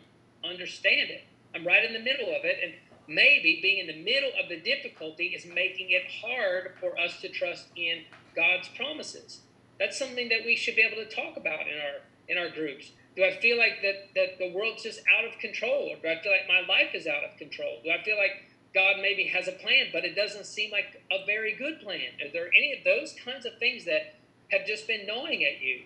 understand 0.49 1.09
it. 1.09 1.23
I'm 1.53 1.65
right 1.65 1.85
in 1.85 1.93
the 1.93 1.99
middle 1.99 2.27
of 2.35 2.43
it, 2.43 2.57
and 2.61 2.73
maybe 3.07 3.59
being 3.61 3.79
in 3.79 3.87
the 3.87 4.03
middle 4.03 4.31
of 4.41 4.49
the 4.49 4.59
difficulty 4.59 5.27
is 5.27 5.45
making 5.45 5.91
it 5.91 6.03
hard 6.21 6.73
for 6.79 6.99
us 6.99 7.21
to 7.21 7.29
trust 7.29 7.67
in 7.77 8.03
God's 8.35 8.67
promises. 8.69 9.39
That's 9.79 9.97
something 9.97 10.29
that 10.29 10.43
we 10.45 10.55
should 10.55 10.75
be 10.75 10.81
able 10.81 11.03
to 11.03 11.15
talk 11.15 11.37
about 11.37 11.67
in 11.67 11.77
our 11.79 12.01
in 12.27 12.37
our 12.37 12.49
groups. 12.49 12.91
Do 13.15 13.23
I 13.23 13.39
feel 13.39 13.57
like 13.57 13.81
that 13.83 14.09
that 14.15 14.37
the 14.39 14.51
world's 14.51 14.83
just 14.83 14.99
out 15.17 15.25
of 15.25 15.39
control, 15.39 15.91
or 15.91 15.95
do 15.95 16.07
I 16.09 16.21
feel 16.21 16.31
like 16.31 16.47
my 16.47 16.67
life 16.67 16.93
is 16.93 17.07
out 17.07 17.23
of 17.23 17.37
control? 17.37 17.79
Do 17.83 17.91
I 17.91 18.03
feel 18.03 18.17
like 18.17 18.51
God 18.75 18.97
maybe 19.01 19.23
has 19.27 19.47
a 19.47 19.53
plan, 19.53 19.87
but 19.93 20.03
it 20.03 20.15
doesn't 20.15 20.45
seem 20.45 20.69
like 20.69 21.01
a 21.09 21.25
very 21.25 21.55
good 21.55 21.79
plan. 21.79 22.11
Are 22.21 22.31
there 22.31 22.47
any 22.47 22.73
of 22.77 22.83
those 22.83 23.15
kinds 23.23 23.45
of 23.45 23.57
things 23.57 23.85
that 23.85 24.15
have 24.51 24.67
just 24.67 24.85
been 24.85 25.07
gnawing 25.07 25.45
at 25.45 25.61
you? 25.61 25.83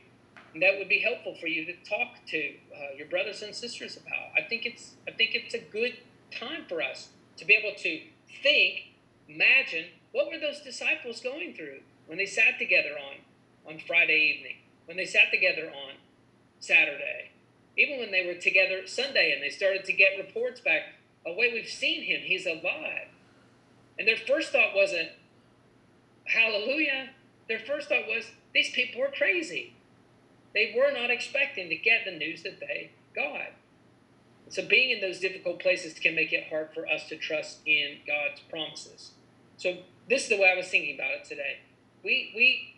And 0.54 0.64
that 0.64 0.80
would 0.80 0.90
be 0.90 0.98
helpful 0.98 1.36
for 1.40 1.46
you 1.46 1.66
to 1.66 1.74
talk 1.88 2.26
to 2.30 2.38
uh, 2.76 2.96
your 2.98 3.06
brothers 3.06 3.44
and 3.44 3.54
sisters 3.54 3.96
about. 3.96 4.32
I 4.36 4.42
think 4.50 4.66
it's 4.66 4.96
I 5.08 5.12
think 5.12 5.36
it's 5.36 5.54
a 5.54 5.60
good 5.60 5.98
time 6.32 6.66
for 6.68 6.82
us 6.82 7.10
to 7.38 7.46
be 7.46 7.54
able 7.54 7.78
to 7.78 8.02
think, 8.42 8.96
imagine 9.28 9.86
what 10.12 10.28
were 10.28 10.40
those 10.40 10.62
disciples 10.62 11.22
going 11.22 11.54
through 11.54 11.82
when 12.08 12.18
they 12.18 12.26
sat 12.26 12.58
together 12.58 12.98
on 12.98 13.18
on 13.72 13.80
Friday 13.86 14.36
evening, 14.36 14.58
when 14.86 14.98
they 14.98 15.06
sat 15.06 15.30
together 15.32 15.70
on 15.70 15.94
Saturday, 16.60 17.30
even 17.78 18.00
when 18.00 18.12
they 18.12 18.26
were 18.26 18.42
together 18.42 18.88
Sunday 18.88 19.32
and 19.32 19.44
they 19.44 19.52
started 19.52 19.86
to 19.86 19.94
get 19.94 20.18
reports 20.18 20.60
back 20.60 20.99
a 21.26 21.34
way 21.34 21.52
we've 21.54 21.70
seen 21.70 22.04
him. 22.04 22.22
He's 22.22 22.46
alive. 22.46 23.10
And 23.98 24.08
their 24.08 24.18
first 24.18 24.52
thought 24.52 24.74
wasn't, 24.76 25.10
hallelujah. 26.26 27.10
Their 27.48 27.60
first 27.60 27.90
thought 27.90 28.08
was, 28.08 28.26
these 28.54 28.72
people 28.72 29.02
were 29.02 29.12
crazy. 29.16 29.74
They 30.54 30.74
were 30.76 30.92
not 30.92 31.12
expecting 31.12 31.70
to 31.70 31.76
get 31.76 32.06
the 32.06 32.12
news 32.12 32.44
that 32.44 32.60
they 32.60 32.92
got. 33.16 33.52
So 34.50 34.66
being 34.66 34.90
in 34.90 35.02
those 35.02 35.20
difficult 35.20 35.60
places 35.60 36.00
can 36.00 36.16
make 36.16 36.34
it 36.34 36.50
hard 36.50 36.70
for 36.74 36.88
us 36.88 37.08
to 37.10 37.18
trust 37.18 37.60
in 37.66 37.98
God's 38.08 38.42
promises. 38.50 39.12
So 39.58 39.78
this 40.10 40.24
is 40.24 40.30
the 40.30 40.38
way 40.38 40.52
I 40.52 40.58
was 40.58 40.68
thinking 40.68 40.96
about 40.96 41.12
it 41.12 41.26
today. 41.26 41.60
We 42.04 42.32
we 42.36 42.76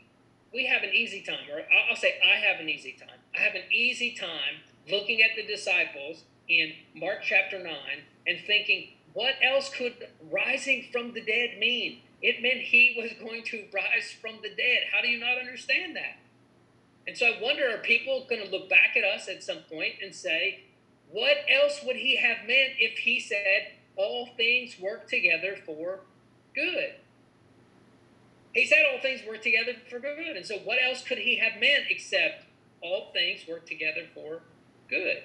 we 0.53 0.65
have 0.65 0.83
an 0.83 0.89
easy 0.93 1.21
time, 1.21 1.49
or 1.49 1.61
I'll 1.89 1.95
say 1.95 2.15
I 2.21 2.39
have 2.45 2.59
an 2.59 2.67
easy 2.67 2.97
time. 2.99 3.19
I 3.37 3.41
have 3.41 3.55
an 3.55 3.71
easy 3.71 4.13
time 4.19 4.59
looking 4.89 5.21
at 5.21 5.29
the 5.37 5.43
disciples 5.43 6.23
in 6.49 6.73
Mark 6.93 7.19
chapter 7.23 7.63
9 7.63 7.73
and 8.27 8.39
thinking, 8.45 8.89
what 9.13 9.35
else 9.43 9.69
could 9.69 10.07
rising 10.29 10.85
from 10.91 11.13
the 11.13 11.21
dead 11.21 11.59
mean? 11.59 11.99
It 12.21 12.41
meant 12.41 12.59
he 12.59 12.95
was 12.97 13.11
going 13.19 13.43
to 13.45 13.65
rise 13.73 14.11
from 14.21 14.35
the 14.41 14.49
dead. 14.49 14.83
How 14.93 15.01
do 15.01 15.07
you 15.07 15.19
not 15.19 15.39
understand 15.39 15.95
that? 15.95 16.17
And 17.07 17.17
so 17.17 17.25
I 17.25 17.41
wonder 17.41 17.67
are 17.67 17.79
people 17.79 18.25
going 18.29 18.43
to 18.43 18.49
look 18.49 18.69
back 18.69 18.95
at 18.95 19.03
us 19.03 19.27
at 19.27 19.43
some 19.43 19.59
point 19.71 19.95
and 20.03 20.13
say, 20.13 20.61
what 21.09 21.37
else 21.49 21.81
would 21.83 21.97
he 21.97 22.17
have 22.17 22.47
meant 22.47 22.73
if 22.79 22.99
he 22.99 23.19
said, 23.19 23.73
all 23.97 24.29
things 24.37 24.79
work 24.79 25.09
together 25.09 25.57
for 25.65 26.01
good? 26.53 26.93
He 28.53 28.65
said 28.65 28.83
all 28.91 29.01
things 29.01 29.21
work 29.27 29.41
together 29.41 29.73
for 29.89 29.99
good. 29.99 30.37
And 30.37 30.45
so 30.45 30.57
what 30.59 30.77
else 30.81 31.03
could 31.03 31.17
he 31.17 31.37
have 31.37 31.59
meant 31.59 31.85
except 31.89 32.45
all 32.81 33.11
things 33.13 33.47
work 33.47 33.65
together 33.65 34.05
for 34.13 34.41
good. 34.89 35.23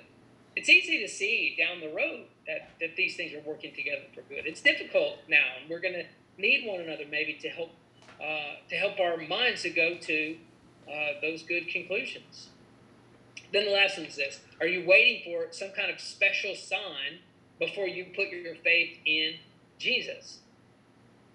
It's 0.57 0.71
easy 0.71 0.99
to 1.01 1.09
see 1.09 1.55
down 1.59 1.81
the 1.81 1.95
road 1.95 2.25
that, 2.47 2.71
that 2.81 2.97
these 2.97 3.15
things 3.15 3.35
are 3.35 3.47
working 3.47 3.75
together 3.75 4.05
for 4.15 4.23
good. 4.23 4.47
It's 4.47 4.63
difficult 4.63 5.19
now, 5.29 5.45
and 5.61 5.69
we're 5.69 5.81
going 5.81 5.95
to 5.95 6.07
need 6.39 6.67
one 6.67 6.81
another 6.81 7.05
maybe 7.11 7.35
to 7.43 7.49
help 7.51 7.71
uh, 8.19 8.57
to 8.71 8.77
help 8.77 8.99
our 8.99 9.19
minds 9.19 9.63
to 9.63 9.71
go 9.71 9.99
to 9.99 10.37
uh, 10.91 11.21
those 11.21 11.43
good 11.43 11.69
conclusions. 11.69 12.49
Then 13.53 13.67
the 13.67 13.73
last 13.73 13.99
one 13.99 14.07
is 14.07 14.17
this: 14.17 14.41
Are 14.59 14.67
you 14.67 14.89
waiting 14.89 15.23
for 15.25 15.53
some 15.53 15.71
kind 15.77 15.91
of 15.91 16.01
special 16.01 16.55
sign 16.55 17.21
before 17.59 17.87
you 17.87 18.07
put 18.17 18.31
your 18.31 18.55
faith 18.55 18.97
in 19.05 19.35
Jesus? 19.79 20.39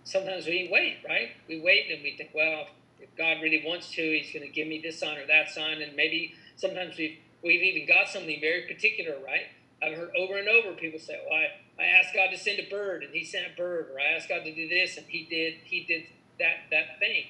Sometimes 0.04 0.48
we 0.48 0.68
wait, 0.72 0.98
right? 1.08 1.30
We 1.48 1.62
wait 1.62 1.92
and 1.92 2.02
we 2.02 2.18
think, 2.18 2.32
well, 2.34 2.66
if 3.00 3.16
God 3.16 3.38
really 3.44 3.64
wants 3.64 3.92
to, 3.92 4.02
He's 4.02 4.34
going 4.34 4.46
to 4.48 4.52
give 4.52 4.68
me 4.68 4.82
this 4.82 5.00
sign 5.00 5.20
or 5.20 5.28
that 5.28 5.52
sign, 5.52 5.84
and 5.84 5.96
maybe 5.96 6.34
sometimes 6.56 6.98
we've 6.98 7.20
we've 7.44 7.62
even 7.62 7.88
got 7.88 8.08
something 8.08 8.40
very 8.40 8.62
particular, 8.64 9.16
right? 9.26 9.48
I've 9.84 9.98
heard 9.98 10.12
over 10.16 10.38
and 10.38 10.48
over 10.48 10.74
people 10.74 11.00
say, 11.00 11.20
"Well, 11.28 11.40
I, 11.40 11.82
I 11.82 11.86
asked 11.88 12.14
God 12.14 12.30
to 12.32 12.38
send 12.38 12.60
a 12.60 12.70
bird, 12.70 13.04
and 13.04 13.14
He 13.14 13.24
sent 13.24 13.48
a 13.52 13.56
bird," 13.56 13.90
or 13.94 14.00
"I 14.00 14.16
asked 14.16 14.30
God 14.30 14.44
to 14.44 14.54
do 14.54 14.68
this, 14.68 14.98
and 14.98 15.06
He 15.08 15.26
did 15.26 15.56
He 15.64 15.84
did 15.84 16.04
that 16.40 16.70
that 16.70 17.00
thing." 17.00 17.26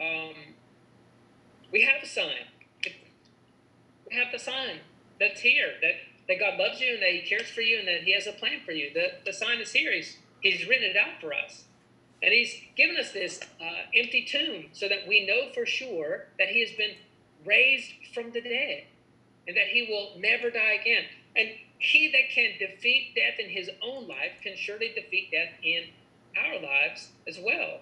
Um, 0.00 0.34
we 1.70 1.82
have 1.82 2.02
a 2.02 2.06
sign. 2.06 2.46
We 4.08 4.16
have 4.16 4.32
the 4.32 4.38
sign 4.38 4.80
that's 5.20 5.40
here 5.40 5.72
that 5.82 5.94
that 6.28 6.38
God 6.38 6.58
loves 6.58 6.80
you 6.80 6.94
and 6.94 7.02
that 7.02 7.10
He 7.10 7.22
cares 7.22 7.50
for 7.50 7.60
you 7.60 7.78
and 7.78 7.88
that 7.88 8.02
He 8.04 8.14
has 8.14 8.26
a 8.26 8.32
plan 8.32 8.60
for 8.64 8.72
you. 8.72 8.90
The 8.94 9.12
the 9.26 9.32
sign 9.32 9.58
is 9.60 9.72
here. 9.72 9.92
He's 9.92 10.16
He's 10.40 10.66
written 10.66 10.90
it 10.90 10.96
out 10.96 11.20
for 11.20 11.34
us, 11.34 11.64
and 12.22 12.32
He's 12.32 12.54
given 12.74 12.96
us 12.96 13.12
this 13.12 13.38
uh, 13.60 13.86
empty 13.94 14.24
tomb 14.24 14.70
so 14.72 14.88
that 14.88 15.06
we 15.06 15.26
know 15.26 15.52
for 15.52 15.66
sure 15.66 16.28
that 16.38 16.48
He 16.48 16.60
has 16.60 16.72
been 16.72 16.96
raised 17.44 17.92
from 18.14 18.32
the 18.32 18.40
dead 18.40 18.84
and 19.46 19.56
that 19.56 19.68
He 19.68 19.86
will 19.88 20.20
never 20.20 20.50
die 20.50 20.78
again. 20.80 21.04
And 21.36 21.48
he 21.82 22.10
that 22.12 22.30
can 22.32 22.52
defeat 22.58 23.14
death 23.16 23.38
in 23.38 23.50
his 23.50 23.68
own 23.82 24.06
life 24.06 24.38
can 24.42 24.56
surely 24.56 24.92
defeat 24.94 25.30
death 25.32 25.52
in 25.62 25.84
our 26.38 26.62
lives 26.62 27.08
as 27.26 27.38
well. 27.42 27.80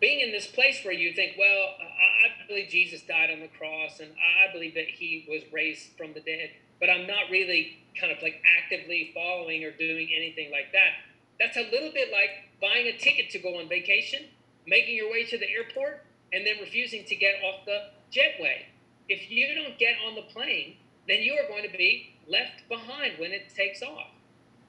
Being 0.00 0.20
in 0.20 0.32
this 0.32 0.48
place 0.48 0.84
where 0.84 0.92
you 0.92 1.12
think, 1.14 1.36
well, 1.38 1.76
I 1.80 2.46
believe 2.48 2.68
Jesus 2.68 3.02
died 3.02 3.30
on 3.30 3.40
the 3.40 3.48
cross 3.48 4.00
and 4.00 4.10
I 4.10 4.52
believe 4.52 4.74
that 4.74 4.88
he 4.88 5.24
was 5.28 5.42
raised 5.52 5.96
from 5.96 6.14
the 6.14 6.20
dead, 6.20 6.50
but 6.80 6.90
I'm 6.90 7.06
not 7.06 7.30
really 7.30 7.78
kind 7.98 8.12
of 8.12 8.20
like 8.22 8.42
actively 8.58 9.12
following 9.14 9.62
or 9.62 9.70
doing 9.70 10.10
anything 10.14 10.50
like 10.50 10.72
that. 10.72 10.98
That's 11.38 11.56
a 11.56 11.70
little 11.70 11.92
bit 11.92 12.10
like 12.10 12.50
buying 12.60 12.86
a 12.88 12.98
ticket 12.98 13.30
to 13.30 13.38
go 13.38 13.60
on 13.60 13.68
vacation, 13.68 14.26
making 14.66 14.96
your 14.96 15.10
way 15.10 15.24
to 15.24 15.38
the 15.38 15.48
airport, 15.48 16.04
and 16.32 16.44
then 16.44 16.56
refusing 16.60 17.04
to 17.04 17.14
get 17.14 17.36
off 17.44 17.64
the 17.64 17.90
jetway. 18.10 18.66
If 19.08 19.30
you 19.30 19.54
don't 19.54 19.78
get 19.78 19.96
on 20.06 20.14
the 20.14 20.22
plane, 20.22 20.76
then 21.06 21.20
you 21.20 21.34
are 21.34 21.48
going 21.48 21.68
to 21.68 21.76
be 21.76 22.14
left 22.28 22.68
behind 22.68 23.18
when 23.18 23.32
it 23.32 23.52
takes 23.54 23.82
off. 23.82 24.08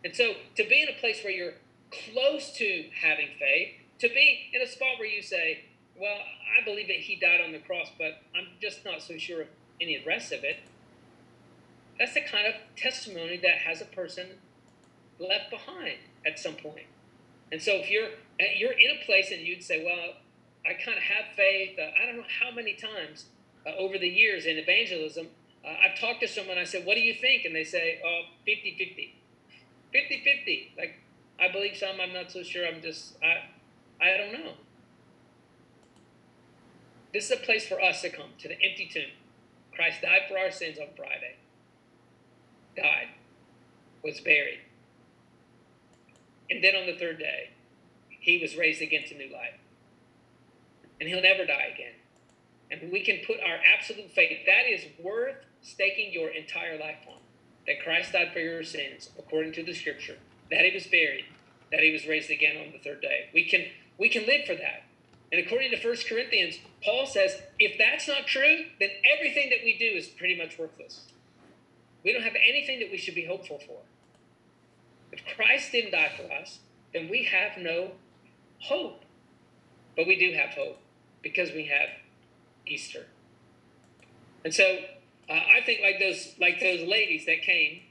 And 0.03 0.15
so 0.15 0.33
to 0.55 0.67
be 0.67 0.81
in 0.81 0.89
a 0.89 0.99
place 0.99 1.23
where 1.23 1.33
you're 1.33 1.53
close 1.91 2.51
to 2.57 2.85
having 3.01 3.29
faith, 3.39 3.69
to 3.99 4.09
be 4.09 4.51
in 4.53 4.61
a 4.61 4.67
spot 4.67 4.99
where 4.99 5.07
you 5.07 5.21
say, 5.21 5.65
well, 5.99 6.17
I 6.17 6.63
believe 6.65 6.87
that 6.87 6.97
he 6.97 7.15
died 7.15 7.39
on 7.41 7.53
the 7.53 7.59
cross, 7.59 7.89
but 7.97 8.21
I'm 8.35 8.47
just 8.61 8.83
not 8.83 9.01
so 9.01 9.17
sure 9.17 9.41
of 9.41 9.47
any 9.79 9.95
of 9.95 10.03
the 10.03 10.09
rest 10.09 10.31
of 10.33 10.43
it. 10.43 10.57
That's 11.97 12.13
the 12.13 12.21
kind 12.21 12.47
of 12.47 12.55
testimony 12.75 13.37
that 13.37 13.59
has 13.65 13.81
a 13.81 13.85
person 13.85 14.27
left 15.17 15.49
behind 15.49 15.99
at 16.25 16.37
some 16.37 16.55
point. 16.55 16.87
And 17.51 17.61
so 17.61 17.73
if 17.75 17.89
you're 17.89 18.09
you're 18.57 18.73
in 18.73 18.97
a 19.01 19.05
place 19.05 19.31
and 19.31 19.41
you'd 19.41 19.63
say, 19.63 19.85
well, 19.85 20.15
I 20.65 20.73
kind 20.73 20.97
of 20.97 21.03
have 21.03 21.35
faith. 21.37 21.77
Uh, 21.79 21.91
I 22.01 22.05
don't 22.05 22.17
know 22.17 22.23
how 22.41 22.53
many 22.53 22.73
times 22.73 23.25
uh, 23.65 23.71
over 23.77 23.97
the 23.97 24.07
years 24.07 24.45
in 24.45 24.57
evangelism 24.57 25.27
uh, 25.65 25.73
I've 25.83 25.99
talked 25.99 26.21
to 26.21 26.27
someone, 26.27 26.57
I 26.57 26.63
said, 26.63 26.85
what 26.85 26.95
do 26.95 27.01
you 27.01 27.13
think? 27.13 27.45
And 27.45 27.55
they 27.55 27.63
say, 27.63 27.99
oh, 28.05 28.21
50 28.45 28.75
50. 28.77 29.15
50 29.91 30.23
50. 30.23 30.73
Like, 30.77 30.99
I 31.39 31.51
believe 31.51 31.75
some, 31.75 31.99
I'm 31.99 32.13
not 32.13 32.31
so 32.31 32.43
sure. 32.43 32.67
I'm 32.67 32.81
just, 32.81 33.15
I, 33.23 33.45
I 34.03 34.17
don't 34.17 34.33
know. 34.33 34.51
This 37.13 37.25
is 37.25 37.31
a 37.31 37.37
place 37.37 37.67
for 37.67 37.81
us 37.81 38.01
to 38.01 38.09
come 38.09 38.29
to 38.39 38.47
the 38.47 38.55
empty 38.61 38.89
tomb. 38.91 39.09
Christ 39.73 40.01
died 40.01 40.23
for 40.29 40.37
our 40.37 40.51
sins 40.51 40.77
on 40.77 40.87
Friday, 40.95 41.35
died, 42.77 43.07
was 44.03 44.19
buried. 44.19 44.59
And 46.49 46.63
then 46.63 46.75
on 46.75 46.85
the 46.85 46.97
third 46.97 47.17
day, 47.17 47.49
he 48.09 48.37
was 48.37 48.55
raised 48.55 48.81
again 48.81 49.03
to 49.07 49.15
new 49.15 49.33
life. 49.33 49.57
And 50.99 51.09
he'll 51.09 51.21
never 51.21 51.45
die 51.45 51.71
again. 51.73 51.93
And 52.71 52.91
we 52.91 53.01
can 53.01 53.19
put 53.25 53.37
our 53.39 53.59
absolute 53.77 54.11
faith, 54.11 54.39
that 54.45 54.67
is 54.67 54.85
worth 55.01 55.35
staking 55.61 56.11
your 56.11 56.29
entire 56.29 56.77
life 56.79 57.05
on 57.07 57.19
that 57.67 57.81
Christ 57.83 58.13
died 58.13 58.31
for 58.33 58.39
your 58.39 58.63
sins 58.63 59.09
according 59.17 59.53
to 59.53 59.63
the 59.63 59.73
scripture, 59.73 60.17
that 60.51 60.65
he 60.65 60.73
was 60.73 60.85
buried, 60.85 61.25
that 61.71 61.81
he 61.81 61.91
was 61.91 62.07
raised 62.07 62.29
again 62.29 62.57
on 62.57 62.71
the 62.71 62.79
third 62.79 63.01
day. 63.01 63.29
We 63.33 63.45
can 63.45 63.65
we 63.97 64.09
can 64.09 64.25
live 64.25 64.45
for 64.45 64.55
that. 64.55 64.83
And 65.31 65.45
according 65.45 65.71
to 65.71 65.77
1 65.77 65.97
Corinthians, 66.07 66.59
Paul 66.83 67.05
says, 67.07 67.41
if 67.59 67.77
that's 67.77 68.07
not 68.07 68.27
true, 68.27 68.65
then 68.79 68.89
everything 69.17 69.49
that 69.49 69.59
we 69.63 69.77
do 69.77 69.85
is 69.85 70.07
pretty 70.07 70.37
much 70.37 70.59
worthless. 70.59 71.05
We 72.03 72.13
don't 72.13 72.23
have 72.23 72.35
anything 72.35 72.79
that 72.79 72.91
we 72.91 72.97
should 72.97 73.15
be 73.15 73.25
hopeful 73.25 73.59
for. 73.65 73.79
If 75.11 75.25
Christ 75.35 75.71
didn't 75.71 75.91
die 75.91 76.11
for 76.15 76.31
us, 76.31 76.59
then 76.93 77.09
we 77.09 77.23
have 77.23 77.57
no 77.57 77.91
hope. 78.59 79.03
But 79.95 80.07
we 80.07 80.17
do 80.19 80.37
have 80.37 80.51
hope 80.51 80.77
because 81.23 81.51
we 81.51 81.65
have 81.65 81.89
Easter. 82.67 83.05
And 84.43 84.53
so 84.53 84.77
uh, 85.29 85.33
I 85.33 85.61
think 85.65 85.81
like 85.81 85.99
those 85.99 86.35
like 86.39 86.59
those 86.59 86.87
ladies 86.87 87.25
that 87.25 87.41
came, 87.41 87.81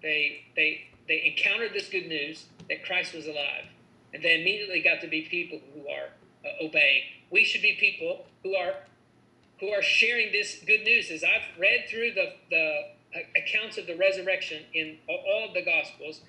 they 0.00 0.44
they 0.54 0.86
they 1.08 1.34
encountered 1.36 1.72
this 1.72 1.88
good 1.88 2.06
news 2.06 2.46
that 2.68 2.84
Christ 2.84 3.14
was 3.14 3.26
alive, 3.26 3.66
and 4.14 4.22
they 4.22 4.40
immediately 4.40 4.80
got 4.80 5.00
to 5.00 5.08
be 5.08 5.22
people 5.22 5.58
who 5.74 5.88
are 5.88 6.10
uh, 6.44 6.64
obeying. 6.64 7.02
We 7.30 7.44
should 7.44 7.62
be 7.62 7.76
people 7.80 8.26
who 8.44 8.54
are 8.54 8.74
who 9.58 9.70
are 9.70 9.82
sharing 9.82 10.30
this 10.32 10.62
good 10.66 10.82
news. 10.84 11.10
As 11.10 11.24
I've 11.24 11.58
read 11.58 11.86
through 11.90 12.12
the 12.12 12.32
the 12.50 12.80
uh, 13.14 13.18
accounts 13.36 13.76
of 13.76 13.86
the 13.86 13.96
resurrection 13.96 14.62
in 14.72 14.98
all 15.08 15.46
of 15.48 15.54
the 15.54 15.64
Gospels, 15.64 16.20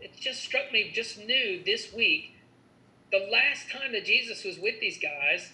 it 0.00 0.12
just 0.16 0.42
struck 0.42 0.72
me 0.72 0.90
just 0.94 1.18
new 1.18 1.62
this 1.64 1.92
week. 1.92 2.36
The 3.10 3.28
last 3.30 3.70
time 3.70 3.92
that 3.92 4.04
Jesus 4.04 4.44
was 4.44 4.58
with 4.58 4.80
these 4.80 4.98
guys, 4.98 5.50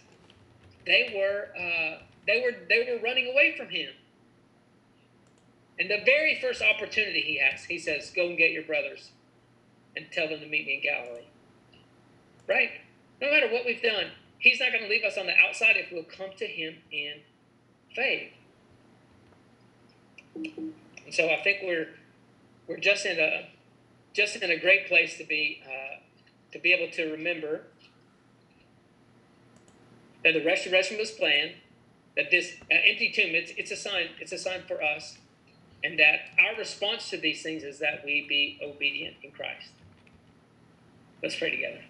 they 0.86 1.12
were 1.14 1.48
uh, 1.56 2.02
they 2.26 2.42
were 2.42 2.56
they 2.68 2.92
were 2.92 3.02
running 3.02 3.30
away 3.30 3.54
from 3.56 3.68
him. 3.68 3.90
And 5.78 5.88
the 5.90 6.02
very 6.04 6.38
first 6.40 6.60
opportunity 6.60 7.22
he 7.22 7.38
has, 7.38 7.64
he 7.64 7.78
says, 7.78 8.12
Go 8.14 8.28
and 8.28 8.36
get 8.36 8.50
your 8.50 8.64
brothers 8.64 9.12
and 9.96 10.06
tell 10.12 10.28
them 10.28 10.40
to 10.40 10.46
meet 10.46 10.66
me 10.66 10.74
in 10.74 10.82
Galilee. 10.82 11.24
Right? 12.46 12.70
No 13.20 13.30
matter 13.30 13.50
what 13.50 13.64
we've 13.64 13.82
done, 13.82 14.08
he's 14.38 14.60
not 14.60 14.72
going 14.72 14.84
to 14.84 14.90
leave 14.90 15.04
us 15.04 15.16
on 15.16 15.26
the 15.26 15.32
outside 15.36 15.76
if 15.76 15.90
we'll 15.90 16.04
come 16.04 16.36
to 16.36 16.46
him 16.46 16.76
in 16.92 17.20
faith. 17.94 18.32
And 20.34 20.74
so 21.10 21.30
I 21.30 21.42
think 21.42 21.60
we're 21.62 21.88
we're 22.66 22.76
just 22.76 23.06
in 23.06 23.18
a 23.18 23.48
just 24.12 24.36
in 24.36 24.50
a 24.50 24.58
great 24.58 24.86
place 24.86 25.16
to 25.16 25.24
be 25.24 25.62
uh, 25.64 26.00
to 26.52 26.58
be 26.58 26.72
able 26.72 26.92
to 26.92 27.10
remember 27.10 27.62
that 30.24 30.34
the 30.34 30.44
restoration 30.44 30.98
was 30.98 31.10
planned, 31.10 31.52
that 32.16 32.30
this 32.30 32.54
uh, 32.70 32.74
empty 32.86 33.10
tomb 33.14 33.34
it's, 33.34 33.52
it's 33.56 33.70
a 33.70 33.76
sign 33.76 34.08
it's 34.20 34.32
a 34.32 34.38
sign 34.38 34.62
for 34.66 34.82
us 34.82 35.16
and 35.82 35.98
that 35.98 36.20
our 36.38 36.56
response 36.58 37.10
to 37.10 37.16
these 37.16 37.42
things 37.42 37.62
is 37.62 37.78
that 37.78 38.02
we 38.04 38.26
be 38.28 38.58
obedient 38.62 39.16
in 39.22 39.30
Christ. 39.30 39.70
Let's 41.22 41.36
pray 41.36 41.50
together. 41.50 41.80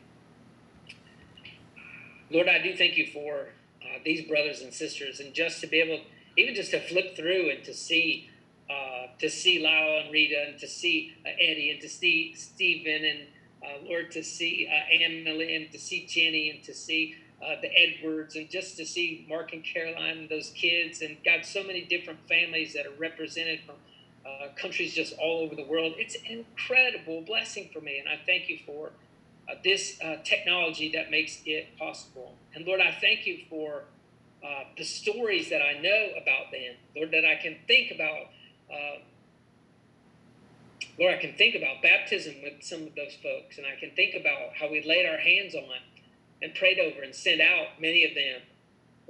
Lord, 2.30 2.48
I 2.48 2.62
do 2.62 2.76
thank 2.76 2.96
you 2.96 3.08
for 3.12 3.48
uh, 3.82 3.98
these 4.04 4.26
brothers 4.28 4.60
and 4.60 4.72
sisters, 4.72 5.18
and 5.18 5.34
just 5.34 5.60
to 5.62 5.66
be 5.66 5.80
able, 5.80 6.04
even 6.36 6.54
just 6.54 6.70
to 6.70 6.80
flip 6.80 7.16
through 7.16 7.50
and 7.50 7.64
to 7.64 7.74
see, 7.74 8.30
uh, 8.68 9.06
to 9.18 9.28
see 9.28 9.60
Lyle 9.62 10.02
and 10.04 10.12
Rita, 10.12 10.44
and 10.48 10.58
to 10.60 10.68
see 10.68 11.12
uh, 11.26 11.30
Eddie, 11.40 11.70
and 11.70 11.80
to 11.80 11.88
see 11.88 12.34
Stephen, 12.36 13.04
and 13.04 13.20
uh, 13.64 13.88
Lord, 13.88 14.12
to 14.12 14.22
see 14.22 14.68
uh, 14.70 15.04
Emily, 15.04 15.56
and 15.56 15.72
to 15.72 15.78
see 15.78 16.06
Jenny, 16.06 16.50
and 16.50 16.62
to 16.62 16.72
see 16.72 17.16
uh, 17.44 17.60
the 17.60 17.70
Edwards, 17.74 18.36
and 18.36 18.50
just 18.50 18.76
to 18.76 18.84
see 18.84 19.26
Mark 19.28 19.52
and 19.52 19.64
Caroline 19.64 20.18
and 20.18 20.28
those 20.28 20.50
kids, 20.50 21.00
and 21.00 21.16
got 21.24 21.46
so 21.46 21.62
many 21.62 21.82
different 21.82 22.20
families 22.28 22.74
that 22.74 22.86
are 22.86 22.94
represented 22.98 23.60
from 23.64 23.76
uh, 24.26 24.48
countries 24.56 24.94
just 24.94 25.14
all 25.18 25.40
over 25.40 25.54
the 25.54 25.64
world. 25.64 25.94
It's 25.96 26.14
an 26.16 26.26
incredible 26.26 27.22
blessing 27.22 27.70
for 27.72 27.80
me, 27.80 27.98
and 27.98 28.08
I 28.08 28.18
thank 28.26 28.48
you 28.48 28.58
for 28.66 28.90
uh, 29.48 29.54
this 29.64 29.98
uh, 30.04 30.16
technology 30.24 30.92
that 30.92 31.10
makes 31.10 31.40
it 31.46 31.76
possible. 31.78 32.34
And 32.54 32.66
Lord, 32.66 32.80
I 32.80 32.96
thank 33.00 33.26
you 33.26 33.38
for 33.48 33.84
uh, 34.44 34.64
the 34.76 34.84
stories 34.84 35.50
that 35.50 35.62
I 35.62 35.80
know 35.80 36.08
about 36.20 36.52
them, 36.52 36.74
Lord, 36.94 37.10
that 37.12 37.24
I 37.24 37.36
can 37.42 37.56
think 37.66 37.90
about. 37.90 38.26
Uh, 38.70 39.00
Lord, 40.98 41.14
I 41.14 41.18
can 41.18 41.34
think 41.34 41.54
about 41.54 41.82
baptism 41.82 42.34
with 42.42 42.62
some 42.62 42.82
of 42.82 42.94
those 42.94 43.16
folks, 43.22 43.56
and 43.56 43.66
I 43.66 43.78
can 43.80 43.90
think 43.96 44.14
about 44.14 44.54
how 44.54 44.70
we 44.70 44.82
laid 44.82 45.06
our 45.06 45.16
hands 45.16 45.54
on 45.54 45.64
and 46.42 46.54
prayed 46.54 46.78
over 46.78 47.02
and 47.02 47.14
sent 47.14 47.40
out 47.40 47.80
many 47.80 48.04
of 48.04 48.14
them 48.14 48.42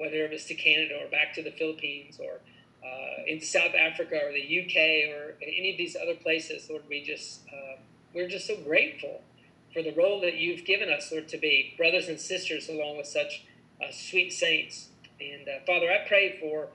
whether 0.01 0.25
it 0.25 0.31
was 0.33 0.47
to 0.47 0.55
Canada 0.55 0.95
or 1.05 1.11
back 1.11 1.35
to 1.35 1.43
the 1.43 1.51
Philippines 1.51 2.19
or 2.19 2.41
uh, 2.83 3.23
in 3.27 3.39
South 3.43 3.75
Africa 3.75 4.19
or 4.25 4.33
the 4.33 4.41
UK 4.41 5.13
or 5.13 5.37
any 5.43 5.71
of 5.73 5.77
these 5.77 5.95
other 5.95 6.15
places, 6.15 6.71
Lord, 6.71 6.85
we 6.89 7.03
just 7.03 7.43
uh, 7.49 7.77
we're 8.15 8.27
just 8.27 8.47
so 8.47 8.57
grateful 8.57 9.21
for 9.75 9.83
the 9.83 9.93
role 9.93 10.21
that 10.23 10.37
you've 10.37 10.65
given 10.65 10.91
us, 10.91 11.13
Lord, 11.13 11.29
to 11.29 11.37
be 11.37 11.75
brothers 11.77 12.09
and 12.09 12.19
sisters 12.19 12.71
along 12.71 12.97
with 12.97 13.07
such 13.07 13.45
uh, 13.81 13.93
sweet 13.93 14.33
saints. 14.33 14.89
And 15.21 15.47
uh, 15.47 15.65
Father, 15.67 15.91
I 15.93 16.09
pray 16.09 16.39
for 16.41 16.69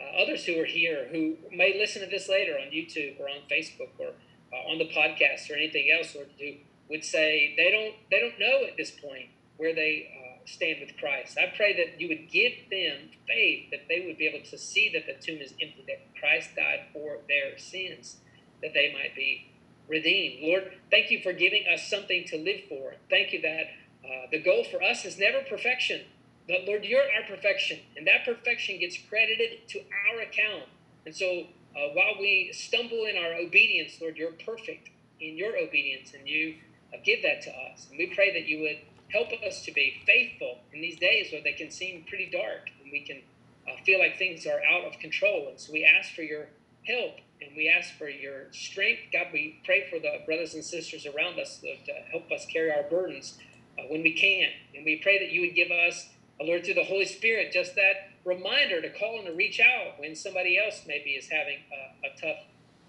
uh, 0.00 0.20
others 0.20 0.44
who 0.44 0.60
are 0.60 0.66
here 0.66 1.06
who 1.12 1.36
may 1.52 1.78
listen 1.78 2.02
to 2.02 2.08
this 2.08 2.28
later 2.28 2.54
on 2.54 2.72
YouTube 2.72 3.20
or 3.20 3.28
on 3.28 3.42
Facebook 3.48 3.90
or 4.00 4.08
uh, 4.52 4.70
on 4.70 4.78
the 4.78 4.88
podcast 4.88 5.48
or 5.48 5.54
anything 5.54 5.88
else, 5.96 6.16
Lord, 6.16 6.30
who 6.40 6.54
would 6.90 7.04
say 7.04 7.54
they 7.56 7.70
don't 7.70 7.94
they 8.10 8.18
don't 8.18 8.40
know 8.40 8.66
at 8.66 8.76
this 8.76 8.90
point 8.90 9.28
where 9.62 9.74
they 9.74 10.12
stand 10.44 10.80
with 10.80 10.96
Christ. 10.98 11.38
I 11.38 11.54
pray 11.56 11.76
that 11.76 12.00
you 12.00 12.08
would 12.08 12.30
give 12.30 12.52
them 12.70 13.10
faith 13.26 13.70
that 13.70 13.86
they 13.88 14.04
would 14.06 14.18
be 14.18 14.26
able 14.26 14.44
to 14.50 14.58
see 14.58 14.90
that 14.92 15.06
the 15.06 15.14
tomb 15.24 15.40
is 15.40 15.52
empty, 15.60 15.84
that 15.86 16.02
Christ 16.18 16.50
died 16.56 16.86
for 16.92 17.18
their 17.28 17.58
sins, 17.58 18.16
that 18.60 18.74
they 18.74 18.92
might 18.92 19.14
be 19.14 19.50
redeemed. 19.88 20.42
Lord, 20.42 20.72
thank 20.90 21.10
you 21.10 21.20
for 21.22 21.32
giving 21.32 21.64
us 21.72 21.88
something 21.88 22.24
to 22.28 22.36
live 22.38 22.62
for. 22.68 22.94
Thank 23.10 23.32
you 23.32 23.40
that 23.42 23.66
uh, 24.04 24.26
the 24.30 24.42
goal 24.42 24.64
for 24.64 24.82
us 24.82 25.04
is 25.04 25.18
never 25.18 25.42
perfection, 25.48 26.02
but 26.48 26.64
Lord, 26.66 26.84
you're 26.84 27.02
our 27.02 27.28
perfection, 27.28 27.78
and 27.96 28.06
that 28.06 28.24
perfection 28.24 28.80
gets 28.80 28.98
credited 29.08 29.68
to 29.68 29.78
our 29.78 30.22
account. 30.22 30.64
And 31.06 31.14
so 31.14 31.46
uh, 31.76 31.94
while 31.94 32.14
we 32.18 32.50
stumble 32.52 33.04
in 33.04 33.16
our 33.16 33.34
obedience, 33.34 33.98
Lord, 34.00 34.16
you're 34.16 34.32
perfect 34.32 34.90
in 35.20 35.36
your 35.36 35.56
obedience, 35.56 36.14
and 36.14 36.26
you 36.26 36.56
uh, 36.92 36.96
give 37.04 37.22
that 37.22 37.42
to 37.42 37.50
us. 37.50 37.86
And 37.90 37.98
we 37.98 38.12
pray 38.14 38.32
that 38.32 38.48
you 38.48 38.62
would 38.62 38.78
help 39.12 39.28
us 39.46 39.64
to 39.64 39.72
be 39.72 40.02
faithful 40.06 40.58
in 40.72 40.80
these 40.80 40.98
days 40.98 41.32
where 41.32 41.42
they 41.42 41.52
can 41.52 41.70
seem 41.70 42.04
pretty 42.08 42.30
dark 42.30 42.70
and 42.82 42.90
we 42.90 43.00
can 43.00 43.20
uh, 43.68 43.82
feel 43.84 43.98
like 43.98 44.18
things 44.18 44.46
are 44.46 44.60
out 44.64 44.84
of 44.84 44.98
control. 44.98 45.48
And 45.48 45.60
so 45.60 45.72
we 45.72 45.84
ask 45.84 46.14
for 46.14 46.22
your 46.22 46.48
help 46.86 47.16
and 47.40 47.50
we 47.56 47.68
ask 47.68 47.96
for 47.96 48.08
your 48.08 48.52
strength. 48.52 49.02
God, 49.12 49.26
we 49.32 49.60
pray 49.64 49.86
for 49.90 49.98
the 49.98 50.20
brothers 50.26 50.54
and 50.54 50.64
sisters 50.64 51.06
around 51.06 51.38
us 51.38 51.58
to 51.58 51.92
help 52.10 52.30
us 52.32 52.46
carry 52.46 52.72
our 52.72 52.84
burdens 52.84 53.38
uh, 53.78 53.82
when 53.88 54.02
we 54.02 54.12
can. 54.12 54.48
And 54.74 54.84
we 54.84 54.96
pray 54.96 55.18
that 55.18 55.30
you 55.30 55.42
would 55.42 55.54
give 55.54 55.70
us, 55.70 56.08
uh, 56.40 56.44
Lord, 56.44 56.64
through 56.64 56.74
the 56.74 56.84
Holy 56.84 57.06
Spirit, 57.06 57.52
just 57.52 57.74
that 57.74 58.10
reminder 58.24 58.80
to 58.80 58.90
call 58.90 59.18
and 59.18 59.26
to 59.26 59.32
reach 59.32 59.60
out 59.60 59.98
when 59.98 60.14
somebody 60.14 60.58
else 60.58 60.82
maybe 60.86 61.10
is 61.10 61.28
having 61.28 61.58
a, 61.72 62.06
a 62.06 62.10
tough 62.20 62.44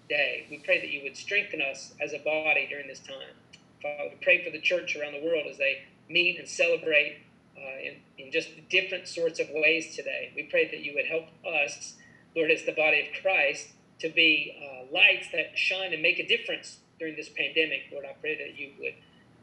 day. 0.08 0.46
We 0.50 0.58
pray 0.58 0.80
that 0.80 0.90
you 0.90 1.02
would 1.02 1.16
strengthen 1.16 1.60
us 1.60 1.92
as 2.00 2.12
a 2.12 2.18
body 2.18 2.66
during 2.68 2.88
this 2.88 3.00
time. 3.00 3.34
Father, 3.82 4.10
we 4.10 4.16
pray 4.22 4.44
for 4.44 4.50
the 4.50 4.60
church 4.60 4.96
around 4.96 5.12
the 5.12 5.24
world 5.24 5.44
as 5.50 5.58
they 5.58 5.84
meet 6.08 6.38
and 6.38 6.48
celebrate 6.48 7.18
uh, 7.56 7.78
in, 7.82 7.96
in 8.18 8.32
just 8.32 8.48
different 8.68 9.08
sorts 9.08 9.40
of 9.40 9.48
ways 9.52 9.94
today. 9.94 10.32
We 10.34 10.44
pray 10.44 10.70
that 10.70 10.80
you 10.80 10.94
would 10.94 11.06
help 11.06 11.26
us, 11.46 11.94
Lord, 12.36 12.50
as 12.50 12.64
the 12.64 12.72
body 12.72 13.00
of 13.00 13.22
Christ, 13.22 13.68
to 14.00 14.08
be 14.10 14.56
uh, 14.60 14.92
lights 14.92 15.28
that 15.32 15.56
shine 15.56 15.92
and 15.92 16.02
make 16.02 16.18
a 16.18 16.26
difference 16.26 16.78
during 16.98 17.16
this 17.16 17.28
pandemic. 17.28 17.82
Lord, 17.92 18.04
I 18.04 18.14
pray 18.20 18.36
that 18.36 18.58
you 18.58 18.72
would 18.80 18.94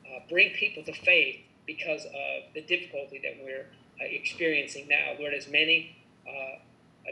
uh, 0.06 0.20
bring 0.30 0.52
people 0.52 0.84
to 0.84 0.94
faith 0.94 1.38
because 1.66 2.06
of 2.06 2.54
the 2.54 2.62
difficulty 2.62 3.20
that 3.24 3.44
we're 3.44 3.68
uh, 4.00 4.06
experiencing 4.06 4.88
now. 4.88 5.14
Lord, 5.20 5.34
as 5.34 5.48
many 5.48 5.96
uh, 6.28 6.60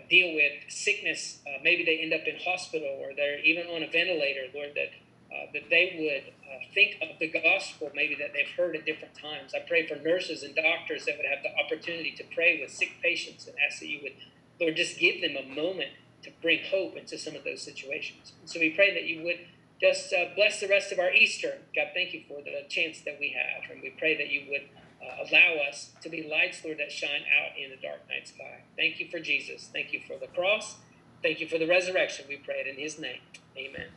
deal 0.10 0.36
with 0.36 0.52
sickness, 0.70 1.40
uh, 1.48 1.60
maybe 1.64 1.86
they 1.86 2.00
end 2.00 2.14
up 2.14 2.28
in 2.28 2.36
hospital 2.44 3.00
or 3.02 3.14
they're 3.16 3.40
even 3.40 3.68
on 3.68 3.84
a 3.84 3.88
ventilator, 3.88 4.48
Lord, 4.54 4.72
that 4.76 4.92
uh, 5.32 5.52
that 5.54 5.70
they 5.70 5.96
would 6.00 6.34
uh, 6.50 6.74
think 6.74 6.98
of 7.02 7.20
the 7.20 7.28
gospel 7.28 7.92
maybe 7.94 8.16
that 8.16 8.34
they've 8.34 8.50
heard 8.58 8.76
at 8.76 8.86
different 8.86 9.14
times. 9.16 9.54
I 9.54 9.60
pray 9.68 9.88
for 9.88 9.96
nurses 9.96 10.44
and 10.44 10.56
doctors 10.56 11.06
that 11.06 11.18
would 11.18 11.26
have 11.26 11.44
the 11.44 11.54
opportunity 11.64 12.12
to 12.18 12.24
pray 12.34 12.60
with 12.62 12.72
sick 12.72 12.94
patients 13.02 13.48
and 13.48 13.56
ask 13.66 13.80
that 13.80 13.88
you 13.90 14.00
would, 14.04 14.14
Lord, 14.60 14.76
just 14.76 14.98
give 15.00 15.22
them 15.22 15.36
a 15.38 15.48
moment 15.48 15.92
to 16.24 16.32
bring 16.42 16.60
hope 16.70 16.98
into 16.98 17.18
some 17.18 17.36
of 17.36 17.44
those 17.44 17.62
situations. 17.62 18.34
So 18.46 18.60
we 18.60 18.72
pray 18.72 18.94
that 18.94 19.06
you 19.06 19.24
would 19.24 19.40
just 19.80 20.12
uh, 20.14 20.34
bless 20.36 20.60
the 20.60 20.68
rest 20.68 20.92
of 20.92 21.00
our 21.00 21.12
Easter. 21.14 21.60
God, 21.76 21.88
thank 21.94 22.14
you 22.14 22.24
for 22.28 22.42
the 22.42 22.68
chance 22.68 23.02
that 23.06 23.18
we 23.20 23.36
have. 23.38 23.72
And 23.72 23.82
we 23.82 23.92
pray 23.92 24.18
that 24.18 24.30
you 24.30 24.44
would 24.50 24.68
uh, 25.02 25.30
allow 25.30 25.62
us 25.70 25.92
to 26.02 26.10
be 26.10 26.28
lights, 26.30 26.64
Lord, 26.66 26.80
that 26.80 26.92
shine 26.92 27.24
out 27.40 27.58
in 27.58 27.70
the 27.70 27.78
dark 27.78 28.02
night 28.10 28.28
sky. 28.28 28.64
Thank 28.76 29.00
you 29.00 29.08
for 29.10 29.20
Jesus. 29.20 29.70
Thank 29.72 29.94
you 29.94 30.02
for 30.06 30.18
the 30.20 30.28
cross. 30.28 30.76
Thank 31.22 31.40
you 31.40 31.48
for 31.48 31.58
the 31.58 31.68
resurrection. 31.68 32.26
We 32.28 32.38
pray 32.38 32.56
it 32.56 32.68
in 32.68 32.76
his 32.76 33.00
name. 33.00 33.22
Amen. 33.58 33.88